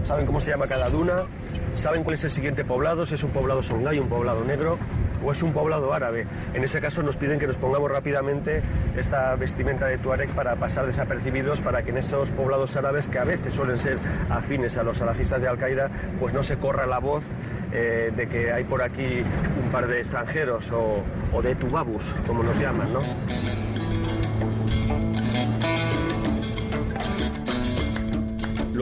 [0.07, 1.17] saben cómo se llama cada duna,
[1.75, 4.79] saben cuál es el siguiente poblado, si es un poblado songay, un poblado negro
[5.23, 6.27] o es un poblado árabe.
[6.55, 8.63] En ese caso nos piden que nos pongamos rápidamente
[8.97, 13.25] esta vestimenta de Tuareg para pasar desapercibidos, para que en esos poblados árabes, que a
[13.25, 13.99] veces suelen ser
[14.31, 17.25] afines a los salafistas de Al-Qaeda, pues no se corra la voz
[17.73, 19.21] eh, de que hay por aquí
[19.63, 23.01] un par de extranjeros o, de tubabus, como nos llaman, ¿no?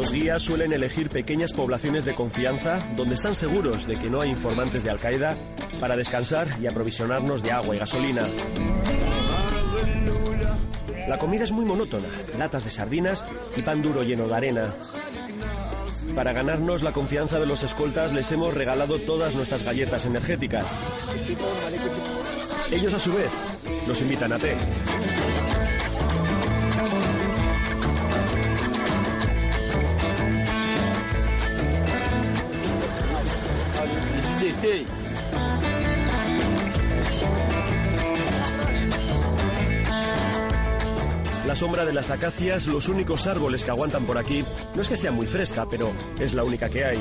[0.02, 4.30] Los guías suelen elegir pequeñas poblaciones de confianza donde están seguros de que no hay
[4.30, 5.38] informantes de Al-Qaeda
[5.78, 8.26] para descansar y aprovisionarnos de agua y gasolina.
[11.08, 13.24] La comida es muy monótona, latas de sardinas
[13.56, 14.74] y pan duro lleno de arena.
[16.16, 20.74] Para ganarnos la confianza de los escoltas les hemos regalado todas nuestras galletas energéticas.
[22.72, 23.30] Ellos a su vez
[23.86, 24.56] nos invitan a té.
[41.44, 44.44] La sombra de las acacias, los únicos árboles que aguantan por aquí,
[44.76, 46.98] no es que sea muy fresca, pero es la única que hay.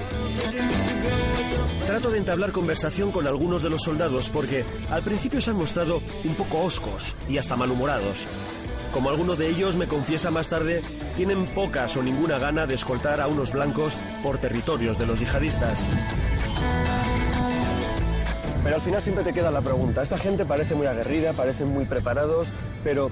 [1.86, 6.02] Trato de entablar conversación con algunos de los soldados porque al principio se han mostrado
[6.24, 8.28] un poco oscos y hasta malhumorados.
[8.92, 10.82] Como alguno de ellos me confiesa más tarde,
[11.16, 15.88] tienen pocas o ninguna gana de escoltar a unos blancos por territorios de los yihadistas.
[18.64, 20.04] Pero al final siempre te queda la pregunta.
[20.04, 23.10] Esta gente parece muy aguerrida, parecen muy preparados, pero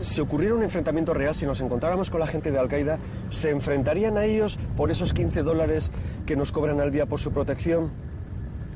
[0.00, 2.98] si ocurriera un enfrentamiento real, si nos encontráramos con la gente de Al-Qaeda,
[3.30, 5.92] ¿se enfrentarían a ellos por esos 15 dólares
[6.24, 7.90] que nos cobran al día por su protección?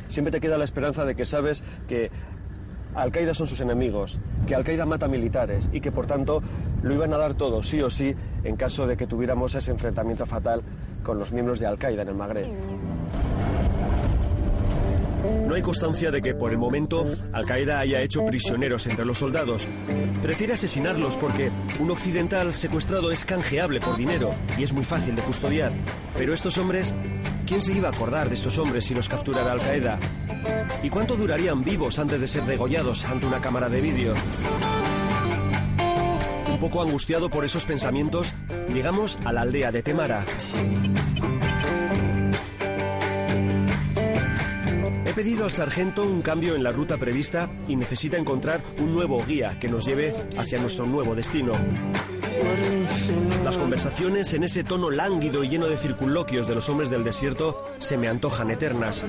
[0.08, 2.10] Siempre te queda la esperanza de que sabes que
[2.94, 6.42] Al-Qaeda son sus enemigos, que Al-Qaeda mata militares y que por tanto
[6.82, 10.26] lo iban a dar todo, sí o sí, en caso de que tuviéramos ese enfrentamiento
[10.26, 10.62] fatal
[11.02, 12.48] con los miembros de Al-Qaeda en el Magreb.
[15.46, 19.68] No hay constancia de que por el momento Al-Qaeda haya hecho prisioneros entre los soldados.
[20.22, 25.22] Prefiere asesinarlos porque un occidental secuestrado es canjeable por dinero y es muy fácil de
[25.22, 25.72] custodiar.
[26.16, 26.94] Pero estos hombres
[27.48, 29.98] ¿Quién se iba a acordar de estos hombres si los capturara Al Qaeda?
[30.82, 34.14] ¿Y cuánto durarían vivos antes de ser degollados ante una cámara de vídeo?
[36.48, 38.34] Un poco angustiado por esos pensamientos,
[38.72, 40.24] llegamos a la aldea de Temara.
[45.04, 49.24] He pedido al sargento un cambio en la ruta prevista y necesita encontrar un nuevo
[49.24, 51.52] guía que nos lleve hacia nuestro nuevo destino.
[53.44, 57.64] Las conversaciones en ese tono lánguido y lleno de circunloquios de los hombres del desierto
[57.78, 59.06] se me antojan eternas.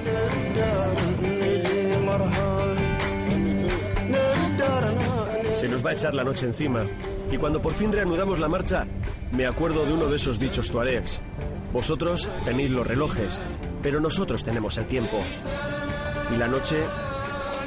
[5.53, 6.85] Se nos va a echar la noche encima
[7.29, 8.87] y cuando por fin reanudamos la marcha
[9.31, 11.21] me acuerdo de uno de esos dichos tuaregs.
[11.73, 13.41] Vosotros tenéis los relojes,
[13.83, 15.21] pero nosotros tenemos el tiempo.
[16.33, 16.77] Y la noche,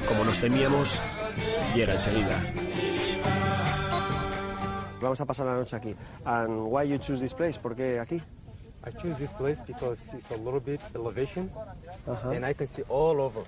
[0.08, 1.00] como nos temíamos,
[1.74, 2.42] llega enseguida.
[5.02, 5.94] Vamos a pasar la noche aquí.
[6.24, 7.58] And why you choose this place?
[7.58, 8.22] ¿Por qué aquí?
[8.84, 11.50] I choose this place because it's a little bit elevation
[12.06, 12.30] Ajá.
[12.32, 13.42] and I can see all over.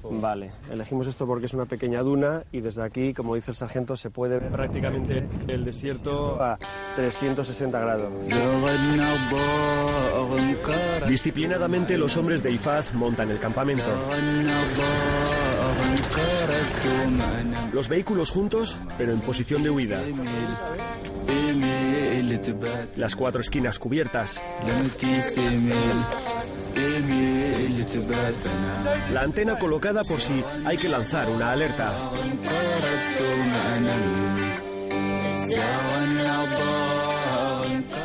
[0.00, 3.56] So- Vale, elegimos esto porque es una pequeña duna y desde aquí, como dice el
[3.56, 6.56] sargento, se puede ver prácticamente el desierto a
[6.94, 8.12] 360 grados.
[11.08, 13.84] Disciplinadamente los hombres de Ifaz montan el campamento.
[17.72, 20.00] Los vehículos juntos, pero en posición de huida.
[22.96, 24.42] Las cuatro esquinas cubiertas.
[29.12, 31.92] La antena colocada por si hay que lanzar una alerta.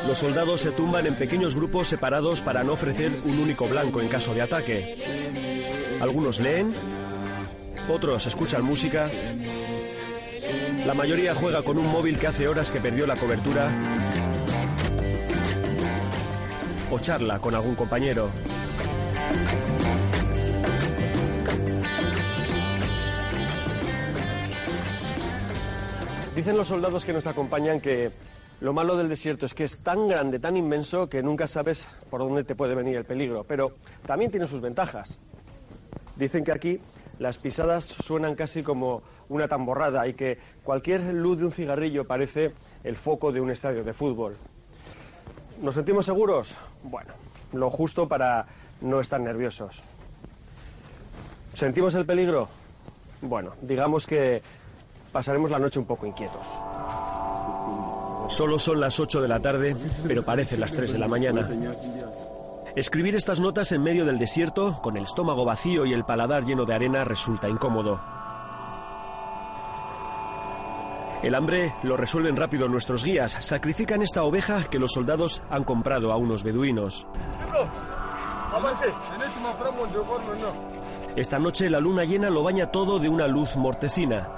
[0.08, 4.10] Los soldados se tumban en pequeños grupos separados para no ofrecer un único blanco en
[4.10, 5.98] caso de ataque.
[6.02, 6.74] Algunos leen,
[7.90, 9.10] otros escuchan música.
[10.86, 13.74] La mayoría juega con un móvil que hace horas que perdió la cobertura.
[16.92, 18.30] O charla con algún compañero.
[26.36, 28.12] Dicen los soldados que nos acompañan que
[28.60, 32.22] lo malo del desierto es que es tan grande, tan inmenso, que nunca sabes por
[32.22, 33.44] dónde te puede venir el peligro.
[33.44, 35.18] Pero también tiene sus ventajas.
[36.16, 36.80] Dicen que aquí
[37.20, 42.54] las pisadas suenan casi como una tamborrada y que cualquier luz de un cigarrillo parece
[42.84, 44.36] el foco de un estadio de fútbol.
[45.62, 46.56] ¿Nos sentimos seguros?
[46.84, 47.14] Bueno,
[47.54, 48.46] lo justo para
[48.82, 49.82] no estar nerviosos.
[51.54, 52.50] ¿Sentimos el peligro?
[53.22, 54.42] Bueno, digamos que
[55.12, 56.48] pasaremos la noche un poco inquietos.
[58.30, 59.76] Solo son las 8 de la tarde,
[60.08, 61.48] pero parecen las 3 de la mañana.
[62.76, 66.66] Escribir estas notas en medio del desierto, con el estómago vacío y el paladar lleno
[66.66, 68.02] de arena, resulta incómodo.
[71.22, 73.38] El hambre lo resuelven rápido nuestros guías.
[73.40, 77.06] Sacrifican esta oveja que los soldados han comprado a unos beduinos.
[81.16, 84.30] Esta noche la luna llena lo baña todo de una luz mortecina.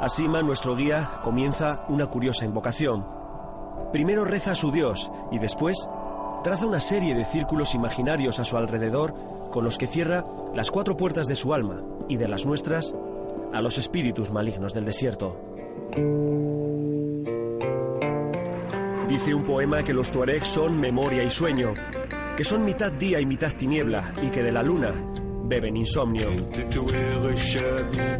[0.00, 3.06] Asima, nuestro guía, comienza una curiosa invocación.
[3.92, 5.88] Primero reza a su Dios y después
[6.44, 9.14] traza una serie de círculos imaginarios a su alrededor
[9.50, 12.94] con los que cierra las cuatro puertas de su alma y de las nuestras
[13.54, 15.40] a los espíritus malignos del desierto.
[19.08, 21.72] Dice un poema que los tuaregs son memoria y sueño,
[22.36, 24.92] que son mitad día y mitad tiniebla y que de la luna
[25.46, 26.26] beben insomnio.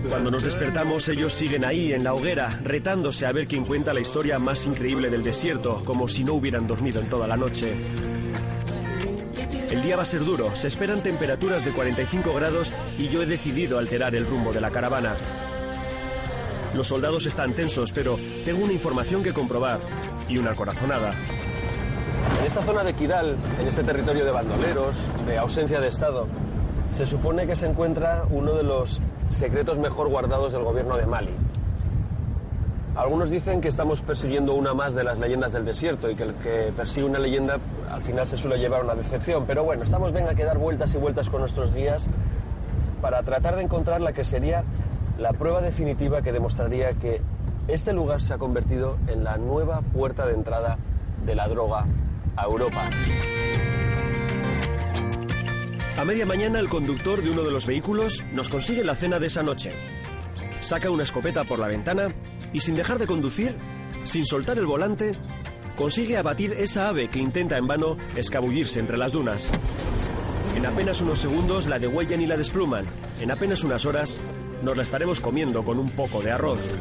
[0.08, 4.00] Cuando nos despertamos ellos siguen ahí en la hoguera, retándose a ver quién cuenta la
[4.00, 7.74] historia más increíble del desierto, como si no hubieran dormido en toda la noche.
[9.70, 13.26] El día va a ser duro, se esperan temperaturas de 45 grados y yo he
[13.26, 15.14] decidido alterar el rumbo de la caravana.
[16.74, 19.80] Los soldados están tensos, pero tengo una información que comprobar
[20.28, 21.14] y una corazonada.
[22.40, 26.26] En esta zona de Kidal, en este territorio de bandoleros, de ausencia de Estado,
[26.94, 31.34] se supone que se encuentra uno de los secretos mejor guardados del gobierno de Mali.
[32.94, 36.34] Algunos dicen que estamos persiguiendo una más de las leyendas del desierto y que el
[36.34, 37.58] que persigue una leyenda
[37.90, 39.44] al final se suele llevar una decepción.
[39.44, 42.06] Pero bueno, estamos venga que dar vueltas y vueltas con nuestros guías
[43.02, 44.62] para tratar de encontrar la que sería
[45.18, 47.20] la prueba definitiva que demostraría que
[47.66, 50.78] este lugar se ha convertido en la nueva puerta de entrada
[51.26, 51.86] de la droga
[52.36, 52.88] a Europa.
[56.04, 59.28] A media mañana el conductor de uno de los vehículos nos consigue la cena de
[59.28, 59.72] esa noche.
[60.60, 62.14] Saca una escopeta por la ventana
[62.52, 63.56] y sin dejar de conducir,
[64.02, 65.16] sin soltar el volante,
[65.76, 69.50] consigue abatir esa ave que intenta en vano escabullirse entre las dunas.
[70.54, 72.84] En apenas unos segundos la degüellan y la despluman.
[73.18, 74.18] En apenas unas horas
[74.62, 76.76] nos la estaremos comiendo con un poco de arroz.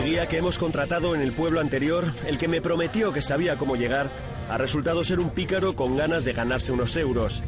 [0.00, 3.58] El guía que hemos contratado en el pueblo anterior, el que me prometió que sabía
[3.58, 4.08] cómo llegar,
[4.48, 7.42] ha resultado ser un pícaro con ganas de ganarse unos euros.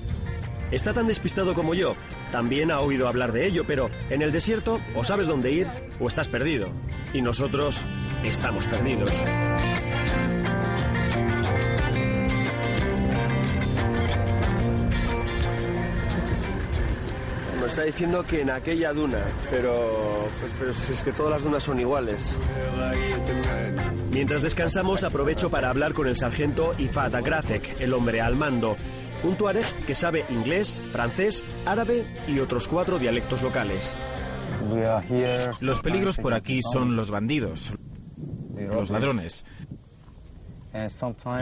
[0.70, 1.94] Está tan despistado como yo.
[2.30, 5.66] También ha oído hablar de ello, pero en el desierto o sabes dónde ir
[5.98, 6.68] o estás perdido.
[7.14, 7.86] Y nosotros
[8.22, 9.24] estamos perdidos.
[17.84, 20.28] Diciendo que en aquella duna, pero,
[20.58, 22.34] pero es que todas las dunas son iguales.
[24.10, 28.76] Mientras descansamos, aprovecho para hablar con el sargento Ifat Agrafek, el hombre al mando.
[29.24, 33.96] Un tuareg que sabe inglés, francés, árabe y otros cuatro dialectos locales.
[35.60, 37.74] Los peligros por aquí son los bandidos,
[38.56, 39.44] los ladrones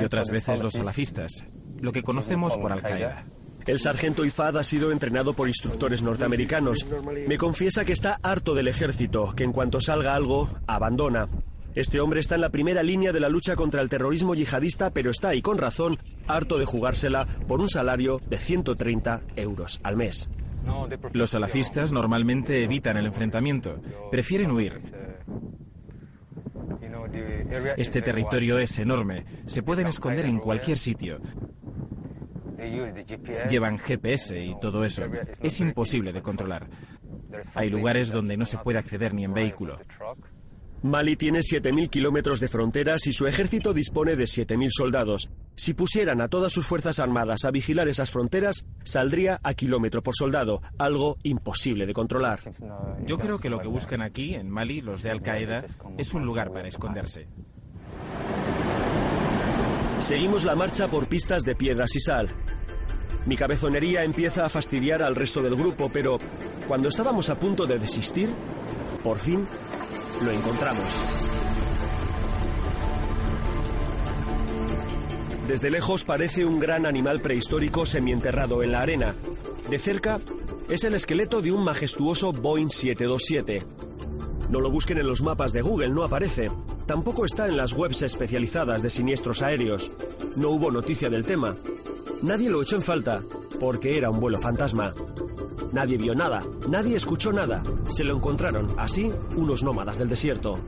[0.00, 1.46] y otras veces los salafistas,
[1.78, 3.24] lo que conocemos por Al-Qaeda.
[3.70, 6.88] El sargento Ifad ha sido entrenado por instructores norteamericanos.
[7.28, 11.28] Me confiesa que está harto del ejército, que en cuanto salga algo, abandona.
[11.76, 15.12] Este hombre está en la primera línea de la lucha contra el terrorismo yihadista, pero
[15.12, 20.28] está, y con razón, harto de jugársela por un salario de 130 euros al mes.
[21.12, 24.80] Los salafistas normalmente evitan el enfrentamiento, prefieren huir.
[27.76, 31.20] Este territorio es enorme, se pueden esconder en cualquier sitio.
[33.48, 35.04] Llevan GPS y todo eso.
[35.40, 36.68] Es imposible de controlar.
[37.54, 39.78] Hay lugares donde no se puede acceder ni en vehículo.
[40.82, 45.30] Mali tiene 7.000 kilómetros de fronteras y su ejército dispone de 7.000 soldados.
[45.54, 50.14] Si pusieran a todas sus fuerzas armadas a vigilar esas fronteras, saldría a kilómetro por
[50.16, 52.40] soldado, algo imposible de controlar.
[53.04, 55.66] Yo creo que lo que buscan aquí, en Mali, los de Al-Qaeda,
[55.98, 57.28] es un lugar para esconderse.
[60.00, 62.28] Seguimos la marcha por pistas de piedras y sal.
[63.26, 66.18] Mi cabezonería empieza a fastidiar al resto del grupo, pero
[66.66, 68.30] cuando estábamos a punto de desistir,
[69.04, 69.46] por fin
[70.22, 71.02] lo encontramos.
[75.46, 79.14] Desde lejos parece un gran animal prehistórico semienterrado en la arena.
[79.68, 80.18] De cerca
[80.70, 83.62] es el esqueleto de un majestuoso Boeing 727.
[84.48, 86.50] No lo busquen en los mapas de Google, no aparece.
[86.90, 89.92] Tampoco está en las webs especializadas de siniestros aéreos.
[90.34, 91.54] No hubo noticia del tema.
[92.20, 93.20] Nadie lo echó en falta,
[93.60, 94.92] porque era un vuelo fantasma.
[95.72, 97.62] Nadie vio nada, nadie escuchó nada.
[97.88, 100.58] Se lo encontraron, así, unos nómadas del desierto.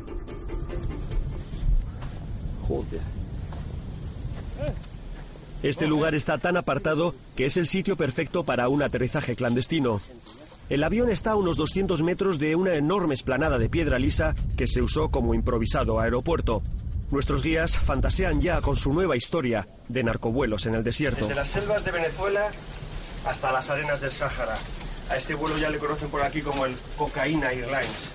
[5.64, 10.00] Este lugar está tan apartado que es el sitio perfecto para un aterrizaje clandestino.
[10.68, 14.66] El avión está a unos 200 metros de una enorme esplanada de piedra lisa que
[14.66, 16.62] se usó como improvisado aeropuerto.
[17.10, 21.20] Nuestros guías fantasean ya con su nueva historia de narcovuelos en el desierto.
[21.26, 22.50] Desde las selvas de Venezuela
[23.26, 24.56] hasta las arenas del Sáhara.
[25.10, 28.08] A este vuelo ya le conocen por aquí como el Cocaína Airlines.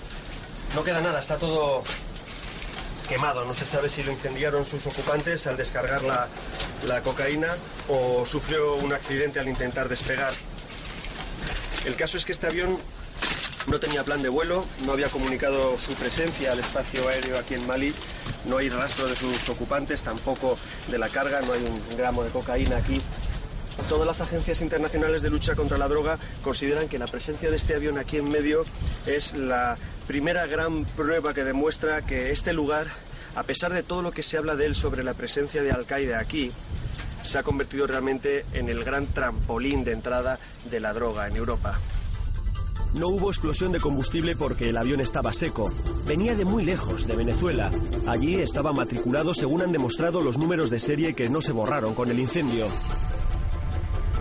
[0.74, 1.84] No queda nada, está todo
[3.08, 3.46] quemado.
[3.46, 6.28] No se sabe si lo incendiaron sus ocupantes al descargar la,
[6.88, 7.56] la cocaína
[7.88, 10.34] o sufrió un accidente al intentar despegar.
[11.86, 12.78] El caso es que este avión
[13.68, 17.68] no tenía plan de vuelo, no había comunicado su presencia al espacio aéreo aquí en
[17.68, 17.94] Mali,
[18.46, 20.58] no hay rastro de sus ocupantes, tampoco
[20.90, 23.02] de la carga, no hay un gramo de cocaína aquí.
[23.90, 27.76] Todas las agencias internacionales de lucha contra la droga consideran que la presencia de este
[27.76, 28.66] avión aquí en medio
[29.06, 32.88] es la primera gran prueba que demuestra que este lugar,
[33.36, 36.20] a pesar de todo lo que se habla de él sobre la presencia de Al-Qaeda
[36.20, 36.52] aquí,
[37.28, 41.80] se ha convertido realmente en el gran trampolín de entrada de la droga en Europa.
[42.94, 45.72] No hubo explosión de combustible porque el avión estaba seco.
[46.06, 47.70] Venía de muy lejos, de Venezuela.
[48.08, 52.10] Allí estaba matriculado según han demostrado los números de serie que no se borraron con
[52.10, 52.68] el incendio.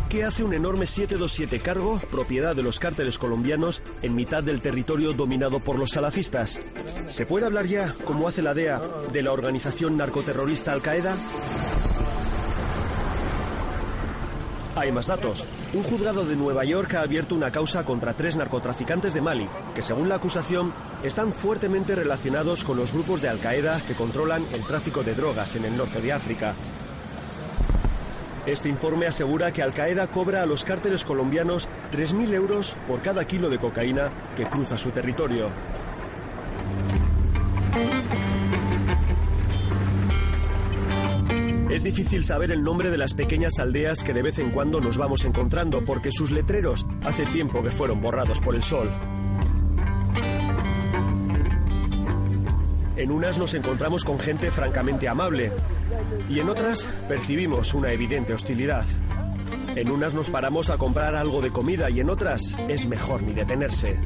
[0.09, 5.13] ¿Qué hace un enorme 727 cargo, propiedad de los cárteles colombianos, en mitad del territorio
[5.15, 6.61] dominado por los salafistas?
[7.07, 8.81] ¿Se puede hablar ya, como hace la DEA,
[9.13, 11.17] de la organización narcoterrorista Al-Qaeda?
[14.77, 15.47] Hay más datos.
[15.73, 19.81] Un juzgado de Nueva York ha abierto una causa contra tres narcotraficantes de Mali, que
[19.81, 25.03] según la acusación están fuertemente relacionados con los grupos de Al-Qaeda que controlan el tráfico
[25.03, 26.55] de drogas en el norte de África.
[28.45, 33.49] Este informe asegura que Al-Qaeda cobra a los cárteles colombianos 3.000 euros por cada kilo
[33.49, 35.49] de cocaína que cruza su territorio.
[41.71, 44.97] Es difícil saber el nombre de las pequeñas aldeas que de vez en cuando nos
[44.99, 48.89] vamos encontrando porque sus letreros hace tiempo que fueron borrados por el sol.
[52.97, 55.51] En unas nos encontramos con gente francamente amable
[56.31, 58.85] y en otras percibimos una evidente hostilidad.
[59.75, 63.35] En unas nos paramos a comprar algo de comida y en otras es mejor ni
[63.35, 63.99] detenerse.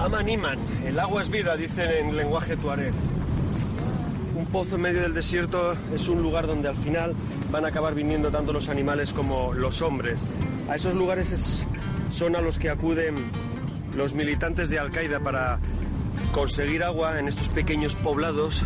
[0.00, 2.92] Aman Iman, el agua es vida, dicen en lenguaje tuareg.
[4.34, 7.14] Un pozo en medio del desierto es un lugar donde al final
[7.50, 10.24] van a acabar viniendo tanto los animales como los hombres.
[10.70, 11.66] A esos lugares es-
[12.10, 13.26] son a los que acuden
[13.94, 15.58] los militantes de Al-Qaeda para
[16.32, 18.64] conseguir agua en estos pequeños poblados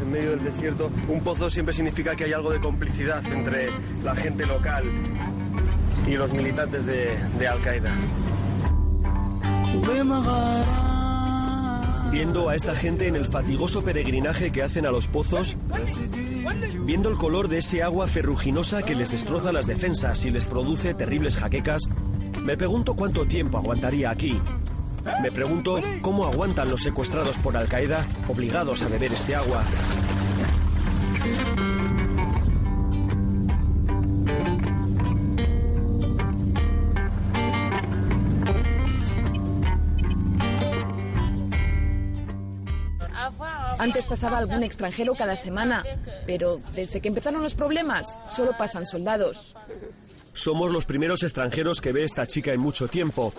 [0.00, 0.90] en medio del desierto.
[1.08, 3.70] Un pozo siempre significa que hay algo de complicidad entre
[4.04, 4.84] la gente local
[6.06, 7.90] y los militantes de Al-Qaeda.
[12.10, 15.56] Viendo a esta gente en el fatigoso peregrinaje que hacen a los pozos,
[16.84, 20.94] viendo el color de ese agua ferruginosa que les destroza las defensas y les produce
[20.94, 21.90] terribles jaquecas,
[22.42, 24.40] me pregunto cuánto tiempo aguantaría aquí.
[25.22, 29.62] Me pregunto cómo aguantan los secuestrados por Al Qaeda obligados a beber este agua.
[44.16, 45.84] Pasaba algún extranjero cada semana,
[46.26, 49.54] pero desde que empezaron los problemas, solo pasan soldados.
[50.32, 53.34] Somos los primeros extranjeros que ve esta chica en mucho tiempo.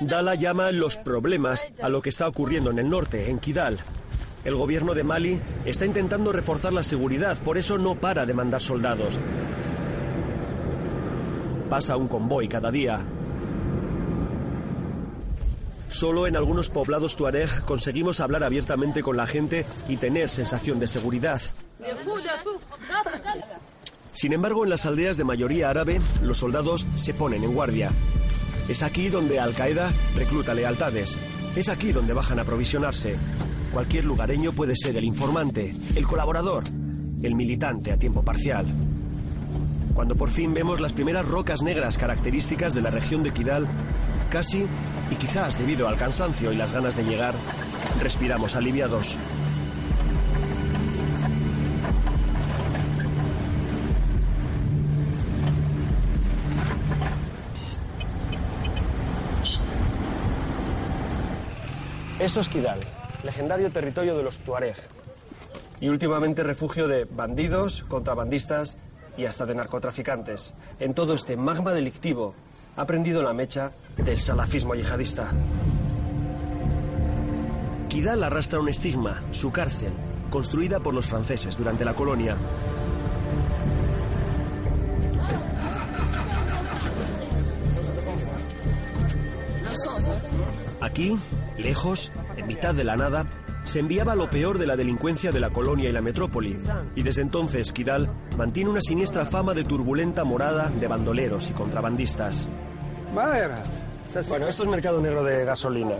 [0.00, 3.78] Dala llama los problemas a lo que está ocurriendo en el norte, en Kidal.
[4.44, 8.62] El gobierno de Mali está intentando reforzar la seguridad, por eso no para de mandar
[8.62, 9.20] soldados.
[11.70, 12.98] Pasa un convoy cada día.
[15.94, 20.88] Solo en algunos poblados tuareg conseguimos hablar abiertamente con la gente y tener sensación de
[20.88, 21.40] seguridad.
[24.10, 27.92] Sin embargo, en las aldeas de mayoría árabe, los soldados se ponen en guardia.
[28.68, 31.16] Es aquí donde Al Qaeda recluta lealtades.
[31.54, 33.14] Es aquí donde bajan a aprovisionarse.
[33.72, 36.64] Cualquier lugareño puede ser el informante, el colaborador,
[37.22, 38.66] el militante a tiempo parcial.
[39.94, 43.68] Cuando por fin vemos las primeras rocas negras características de la región de Kidal,
[44.30, 44.66] casi,
[45.10, 47.34] y quizás debido al cansancio y las ganas de llegar,
[48.00, 49.18] respiramos aliviados.
[62.24, 62.80] Esto es Kidal,
[63.22, 64.76] legendario territorio de los Tuareg.
[65.80, 68.78] Y últimamente refugio de bandidos, contrabandistas
[69.18, 70.54] y hasta de narcotraficantes.
[70.80, 72.34] En todo este magma delictivo
[72.76, 75.32] ha prendido la mecha del salafismo yihadista.
[77.88, 79.92] Kidal arrastra un estigma, su cárcel,
[80.30, 82.36] construida por los franceses durante la colonia.
[90.80, 91.16] Aquí,
[91.56, 93.26] lejos, en mitad de la nada,
[93.64, 96.56] se enviaba lo peor de la delincuencia de la colonia y la metrópoli.
[96.94, 102.48] Y desde entonces, Kidal mantiene una siniestra fama de turbulenta morada de bandoleros y contrabandistas.
[104.28, 105.94] Bueno, esto es mercado negro de gasolina.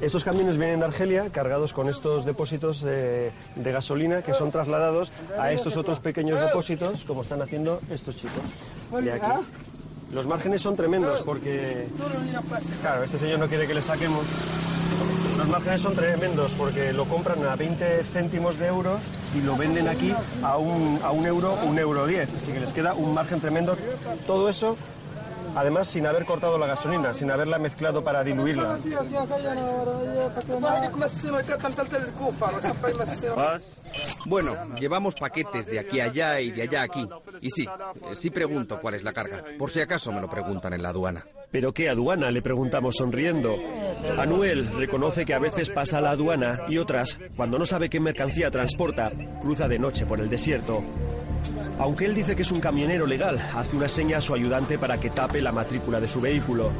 [0.00, 5.12] Estos camiones vienen de Argelia cargados con estos depósitos de, de gasolina que son trasladados
[5.38, 8.42] a estos otros pequeños depósitos, como están haciendo estos chicos
[9.02, 9.26] de aquí.
[10.12, 11.86] Los márgenes son tremendos porque,
[12.80, 14.24] claro, este señor no quiere que le saquemos.
[15.38, 18.98] Los márgenes son tremendos porque lo compran a 20 céntimos de euro
[19.36, 22.28] y lo venden aquí a un, a un euro, un euro 10.
[22.36, 23.76] Así que les queda un margen tremendo.
[24.26, 24.76] Todo eso,
[25.54, 28.78] además, sin haber cortado la gasolina, sin haberla mezclado para diluirla.
[34.26, 37.08] Bueno, llevamos paquetes de aquí a allá y de allá a aquí.
[37.40, 40.72] Y sí, eh, sí pregunto cuál es la carga, por si acaso me lo preguntan
[40.72, 41.26] en la aduana.
[41.50, 42.30] ¿Pero qué aduana?
[42.30, 43.56] Le preguntamos sonriendo.
[44.18, 47.98] Anuel reconoce que a veces pasa a la aduana y otras, cuando no sabe qué
[47.98, 50.84] mercancía transporta, cruza de noche por el desierto.
[51.78, 55.00] Aunque él dice que es un camionero legal, hace una seña a su ayudante para
[55.00, 56.70] que tape la matrícula de su vehículo.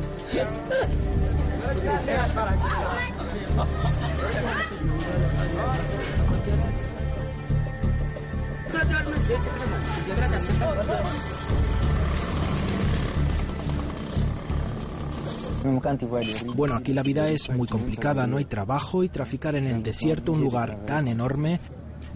[16.55, 20.33] Bueno, aquí la vida es muy complicada, no hay trabajo y traficar en el desierto,
[20.33, 21.61] un lugar tan enorme,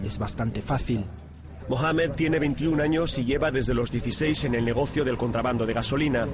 [0.03, 1.05] es bastante fácil.
[1.67, 5.73] Mohamed tiene 21 años y lleva desde los 16 en el negocio del contrabando de
[5.73, 6.27] gasolina.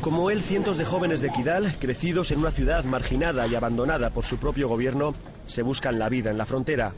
[0.00, 4.24] Como él, cientos de jóvenes de Kidal, crecidos en una ciudad marginada y abandonada por
[4.24, 5.14] su propio gobierno,
[5.46, 6.92] se buscan la vida en la frontera.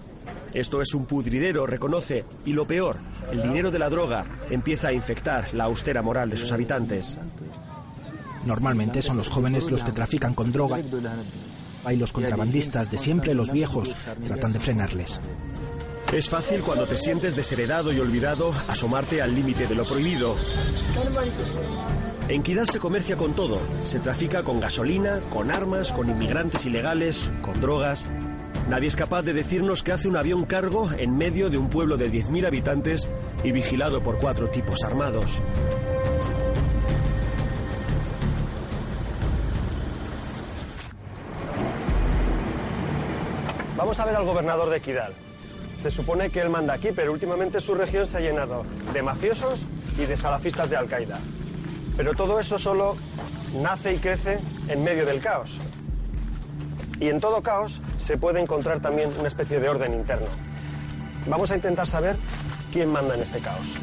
[0.52, 2.98] Esto es un pudridero, reconoce, y lo peor,
[3.30, 7.18] el dinero de la droga empieza a infectar la austera moral de sus habitantes.
[8.44, 10.80] Normalmente son los jóvenes los que trafican con droga.
[11.84, 15.20] Hay los contrabandistas de siempre, los viejos, tratan de frenarles.
[16.12, 20.36] Es fácil cuando te sientes desheredado y olvidado asomarte al límite de lo prohibido.
[22.28, 23.60] En Kidal se comercia con todo.
[23.84, 28.08] Se trafica con gasolina, con armas, con inmigrantes ilegales, con drogas.
[28.70, 31.98] Nadie es capaz de decirnos qué hace un avión cargo en medio de un pueblo
[31.98, 33.06] de 10.000 habitantes
[33.44, 35.42] y vigilado por cuatro tipos armados.
[43.76, 45.27] Vamos a ver al gobernador de Kidal.
[45.78, 49.64] Se supone que él manda aquí, pero últimamente su región se ha llenado de mafiosos
[49.96, 51.20] y de salafistas de Al-Qaeda.
[51.96, 52.96] Pero todo eso solo
[53.54, 55.60] nace y crece en medio del caos.
[56.98, 60.26] Y en todo caos se puede encontrar también una especie de orden interno.
[61.28, 62.16] Vamos a intentar saber
[62.72, 63.76] quién manda en este caos.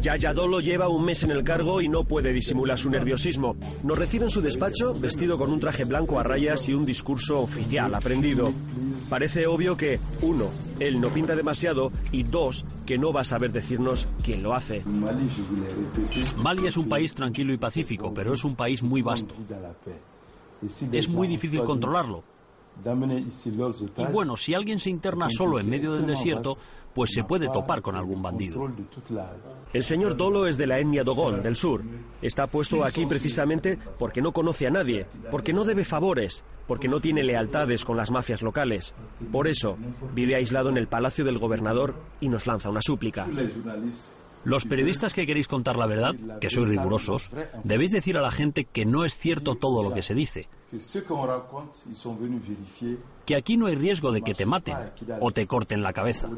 [0.00, 3.56] Yaya Dolo lleva un mes en el cargo y no puede disimular su nerviosismo.
[3.82, 7.40] Nos recibe en su despacho vestido con un traje blanco a rayas y un discurso
[7.40, 8.52] oficial aprendido.
[9.08, 10.48] Parece obvio que, uno,
[10.80, 14.82] él no pinta demasiado y dos, que no va a saber decirnos quién lo hace.
[16.42, 19.34] Mali es un país tranquilo y pacífico, pero es un país muy vasto.
[20.92, 22.24] Es muy difícil controlarlo.
[23.96, 26.58] Y bueno, si alguien se interna solo en medio del desierto,
[26.94, 28.70] pues se puede topar con algún bandido.
[29.72, 31.82] El señor Dolo es de la etnia Dogon, del sur.
[32.22, 37.00] Está puesto aquí precisamente porque no conoce a nadie, porque no debe favores, porque no
[37.00, 38.94] tiene lealtades con las mafias locales.
[39.32, 39.76] Por eso,
[40.14, 43.26] vive aislado en el palacio del gobernador y nos lanza una súplica.
[44.44, 47.30] Los periodistas que queréis contar la verdad, que sois rigurosos,
[47.64, 50.48] debéis decir a la gente que no es cierto todo lo que se dice.
[53.24, 54.76] Que aquí no hay riesgo de que te maten
[55.20, 56.28] o te corten la cabeza.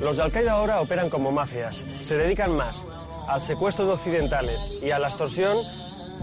[0.00, 1.84] Los de Al-Qaeda ahora operan como mafias.
[2.00, 2.84] Se dedican más
[3.28, 5.58] al secuestro de occidentales y a la extorsión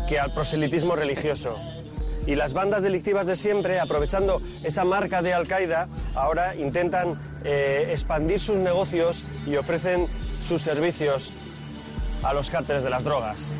[0.07, 1.55] que al proselitismo religioso.
[2.25, 8.39] Y las bandas delictivas de siempre, aprovechando esa marca de Al-Qaeda, ahora intentan eh, expandir
[8.39, 10.07] sus negocios y ofrecen
[10.43, 11.31] sus servicios
[12.23, 13.51] a los cárteles de las drogas.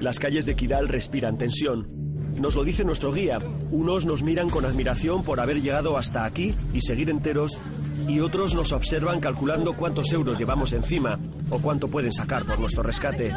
[0.00, 1.88] Las calles de Kidal respiran tensión.
[2.38, 3.38] Nos lo dice nuestro guía.
[3.70, 7.58] Unos nos miran con admiración por haber llegado hasta aquí y seguir enteros,
[8.08, 11.18] y otros nos observan calculando cuántos euros llevamos encima
[11.50, 13.32] o cuánto pueden sacar por nuestro rescate.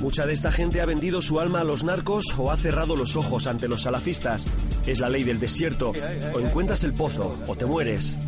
[0.00, 3.16] Mucha de esta gente ha vendido su alma a los narcos o ha cerrado los
[3.16, 4.46] ojos ante los salafistas.
[4.86, 5.92] Es la ley del desierto.
[6.34, 8.18] O encuentras el pozo o te mueres.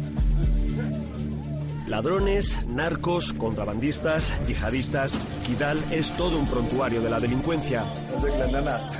[1.87, 5.15] Ladrones, narcos, contrabandistas, yihadistas,
[5.47, 7.85] Kidal es todo un prontuario de la delincuencia.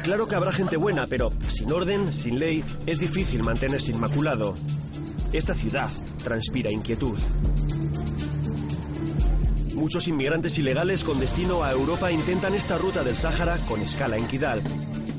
[0.05, 4.55] Claro que habrá gente buena, pero sin orden, sin ley, es difícil mantenerse inmaculado.
[5.33, 5.91] Esta ciudad
[6.23, 7.19] transpira inquietud.
[9.75, 14.27] Muchos inmigrantes ilegales con destino a Europa intentan esta ruta del Sáhara con escala en
[14.29, 14.63] Kidal.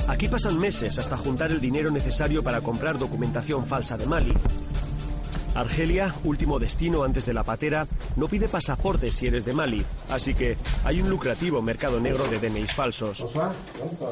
[0.08, 4.34] Aquí pasan meses hasta juntar el dinero necesario para comprar documentación falsa de Mali.
[5.58, 10.36] Argelia, último destino antes de la patera, no pide pasaporte si eres de Mali, así
[10.36, 13.26] que hay un lucrativo mercado negro de DNIs falsos.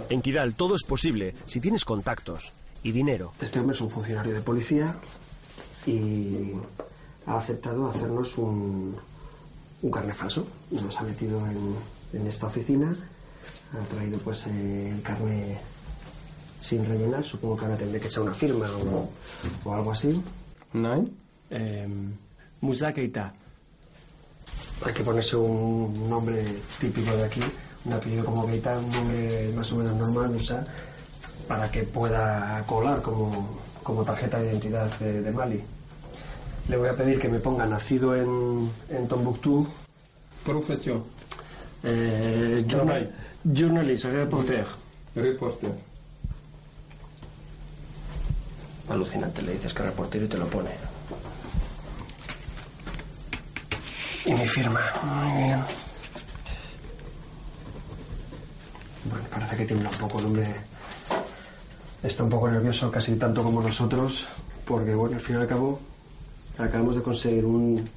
[0.10, 3.32] En Kidal todo es posible si tienes contactos y dinero.
[3.40, 4.96] Este hombre es un funcionario de policía
[5.86, 6.54] y
[7.28, 8.96] ha aceptado hacernos un,
[9.84, 10.48] un carnet falso.
[10.72, 11.76] Nos ha metido en,
[12.20, 12.96] en esta oficina,
[13.72, 15.60] ha traído pues el carnet
[16.60, 19.10] sin rellenar, supongo que ahora tendré que echar una firma o,
[19.64, 20.20] o algo así.
[20.74, 21.06] ¿No?
[21.50, 21.88] Eh,
[22.62, 23.34] Musa Keita.
[24.84, 26.44] Hay que ponerse un nombre
[26.80, 27.42] típico de aquí,
[27.86, 30.66] un apellido como Keita, un nombre más o menos normal, Musa,
[31.48, 35.62] para que pueda colar como, como tarjeta de identidad de, de Mali.
[36.68, 39.68] Le voy a pedir que me ponga nacido en, en Tombuctú.
[40.44, 41.04] Profesión.
[41.84, 43.12] Eh, journal,
[43.44, 44.66] journalist, reporter.
[45.16, 45.72] Reporter.
[48.90, 50.72] Alucinante, le dices que reportero y te lo pone.
[54.26, 54.82] Y mi firma.
[55.04, 55.60] Muy bien.
[59.10, 60.48] Bueno, parece que tiembla un poco el hombre.
[62.02, 64.26] Está un poco nervioso, casi tanto como nosotros,
[64.66, 65.80] porque, bueno, al fin y al cabo,
[66.58, 67.88] acabamos de conseguir un,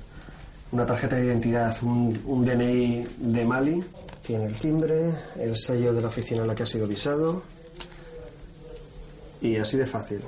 [0.73, 3.85] una tarjeta de identidad, un, un DNI de Mali.
[4.23, 7.43] Tiene el timbre, el sello de la oficina a la que ha sido visado.
[9.41, 10.21] Y así de fácil.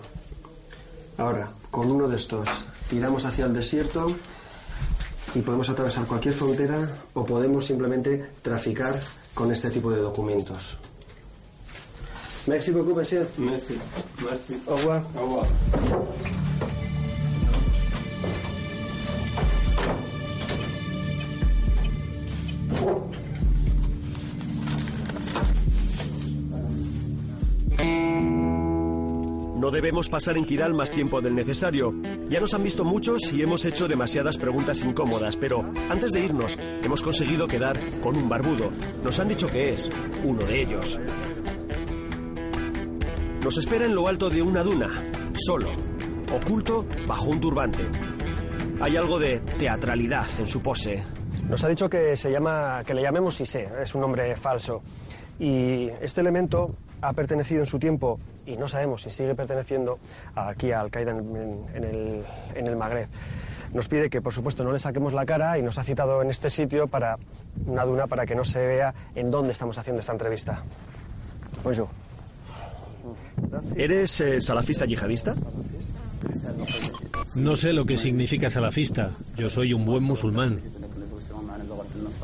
[1.19, 2.49] Ahora, con uno de estos,
[2.89, 4.17] tiramos hacia el desierto
[5.35, 9.01] y podemos atravesar cualquier frontera o podemos simplemente traficar
[9.35, 10.79] con este tipo de documentos.
[12.47, 13.27] Merci beaucoup, monsieur.
[13.39, 13.79] Merci.
[14.25, 14.61] Merci.
[14.67, 15.03] Au revoir.
[15.17, 15.47] Au revoir.
[29.71, 31.95] Debemos pasar en Kidal más tiempo del necesario.
[32.29, 36.59] Ya nos han visto muchos y hemos hecho demasiadas preguntas incómodas, pero antes de irnos,
[36.83, 38.71] hemos conseguido quedar con un barbudo.
[39.05, 39.91] Nos han dicho que es
[40.25, 41.01] uno de ellos.
[43.43, 44.91] Nos espera en lo alto de una duna,
[45.35, 45.71] solo,
[46.33, 47.85] oculto bajo un turbante.
[48.81, 51.03] Hay algo de teatralidad en su pose.
[51.49, 54.83] Nos ha dicho que se llama, que le llamemos Sise, es un nombre falso.
[55.39, 59.99] Y este elemento ha pertenecido en su tiempo, y no sabemos si sigue perteneciendo,
[60.35, 62.25] aquí a Al-Qaeda en, el,
[62.55, 63.09] en el Magreb.
[63.73, 66.31] Nos pide que, por supuesto, no le saquemos la cara y nos ha citado en
[66.31, 67.19] este sitio para
[67.67, 70.65] una duna para que no se vea en dónde estamos haciendo esta entrevista.
[71.63, 71.89] Pues yo.
[73.77, 75.35] ¿Eres eh, salafista yihadista?
[77.37, 79.11] No sé lo que significa salafista.
[79.37, 80.61] Yo soy un buen musulmán.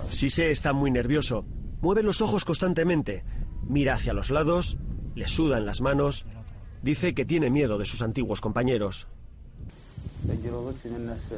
[0.08, 1.44] Sise está muy nervioso.
[1.80, 3.22] Mueve los ojos constantemente.
[3.68, 4.78] Mira hacia los lados,
[5.14, 6.26] le sudan las manos.
[6.82, 9.08] Dice que tiene miedo de sus antiguos compañeros.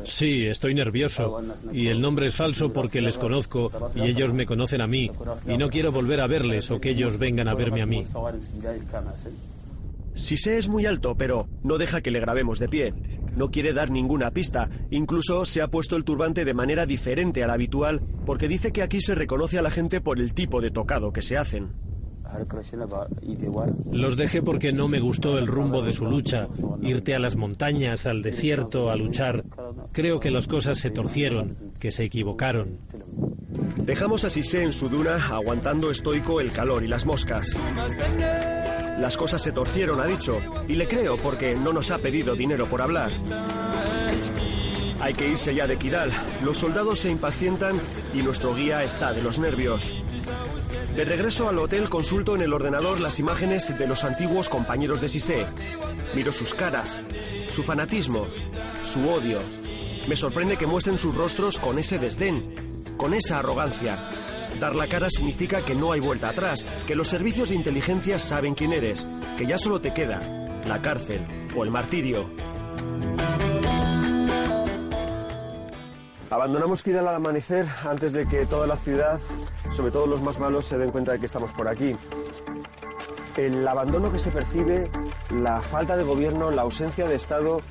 [0.04, 1.42] Sí, estoy nervioso.
[1.72, 5.10] Y el nombre es falso porque les conozco y ellos me conocen a mí.
[5.46, 8.04] Y no quiero volver a verles o que ellos vengan a verme a mí.
[10.14, 12.94] Sise es muy alto, pero no deja que le grabemos de pie.
[13.36, 14.68] No quiere dar ninguna pista.
[14.90, 18.82] Incluso se ha puesto el turbante de manera diferente a la habitual porque dice que
[18.82, 21.87] aquí se reconoce a la gente por el tipo de tocado que se hacen.
[23.90, 26.48] Los dejé porque no me gustó el rumbo de su lucha.
[26.82, 29.44] Irte a las montañas, al desierto, a luchar.
[29.92, 32.78] Creo que las cosas se torcieron, que se equivocaron.
[33.84, 37.56] Dejamos a Sise en su duna aguantando estoico el calor y las moscas.
[39.00, 42.66] Las cosas se torcieron, ha dicho, y le creo porque no nos ha pedido dinero
[42.66, 43.12] por hablar.
[45.00, 46.10] Hay que irse ya de Kidal.
[46.44, 47.80] Los soldados se impacientan
[48.12, 49.92] y nuestro guía está de los nervios.
[50.94, 55.08] De regreso al hotel consulto en el ordenador las imágenes de los antiguos compañeros de
[55.08, 55.46] Sisé.
[56.14, 57.00] Miro sus caras,
[57.48, 58.26] su fanatismo,
[58.82, 59.40] su odio.
[60.08, 64.10] Me sorprende que muestren sus rostros con ese desdén, con esa arrogancia.
[64.58, 68.54] Dar la cara significa que no hay vuelta atrás, que los servicios de inteligencia saben
[68.54, 69.06] quién eres,
[69.36, 70.20] que ya solo te queda
[70.66, 71.24] la cárcel
[71.56, 72.28] o el martirio.
[76.30, 79.18] Abandonamos Kidal al amanecer antes de que toda la ciudad,
[79.70, 81.96] sobre todo los más malos, se den cuenta de que estamos por aquí.
[83.38, 84.90] El abandono que se percibe,
[85.30, 87.62] la falta de gobierno, la ausencia de Estado,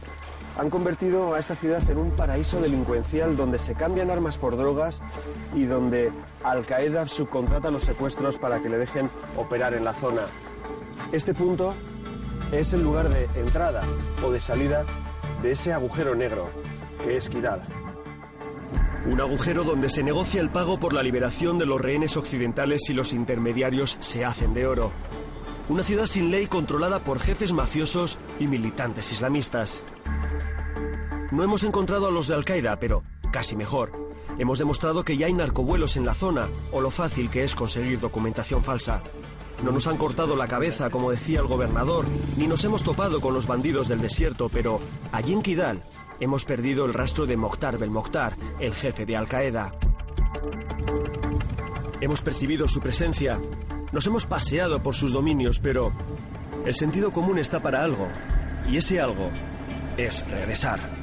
[0.58, 5.02] han convertido a esta ciudad en un paraíso delincuencial donde se cambian armas por drogas
[5.54, 6.12] y donde
[6.44, 10.24] Al Qaeda subcontrata los secuestros para que le dejen operar en la zona.
[11.12, 11.76] Este punto
[12.52, 13.84] es el lugar de entrada
[14.26, 14.84] o de salida
[15.44, 16.50] de ese agujero negro
[17.04, 17.62] que es Kidal.
[19.08, 22.94] Un agujero donde se negocia el pago por la liberación de los rehenes occidentales y
[22.94, 24.92] los intermediarios se hacen de oro.
[25.70, 29.86] Una ciudad sin ley controlada por jefes mafiosos y militantes islamistas.
[31.32, 33.94] No hemos encontrado a los de Al-Qaeda, pero casi mejor.
[34.40, 38.02] Hemos demostrado que ya hay narcovuelos en la zona, o lo fácil que es conseguir
[38.02, 39.02] documentación falsa.
[39.64, 42.06] No nos han cortado la cabeza, como decía el gobernador,
[42.36, 44.82] ni nos hemos topado con los bandidos del desierto, pero
[45.14, 45.82] allí en Kidal
[46.20, 49.74] hemos perdido el rastro de Mokhtar Belmokhtar, el jefe de Al Qaeda.
[52.02, 53.40] Hemos percibido su presencia,
[53.92, 55.92] nos hemos paseado por sus dominios, pero
[56.66, 58.08] el sentido común está para algo,
[58.70, 59.30] y ese algo
[59.98, 60.97] es regresar.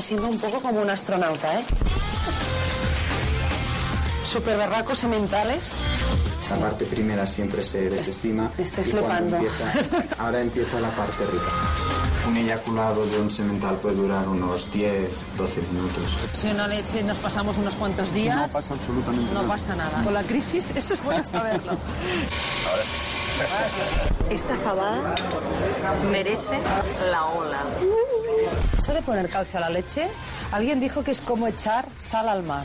[0.00, 1.64] Me siento un poco como un astronauta, ¿eh?
[4.24, 5.72] Super berracos sementales.
[6.40, 8.50] Esa parte primera siempre se desestima.
[8.56, 9.36] Estoy y flipando.
[9.36, 11.52] empieza- ahora empieza la parte rica.
[12.26, 16.16] Un eyaculado de un semental puede durar unos 10, 12 minutos.
[16.32, 19.48] Si una leche nos pasamos unos cuantos días, No pasa absolutamente no nada.
[19.48, 20.02] pasa nada.
[20.02, 21.76] Con la crisis, eso es bueno saberlo.
[24.30, 25.14] Esta fabada
[26.10, 26.58] merece
[27.10, 27.64] la ola.
[28.90, 30.08] De poner calcio a la leche,
[30.50, 32.64] alguien dijo que es como echar sal al mar.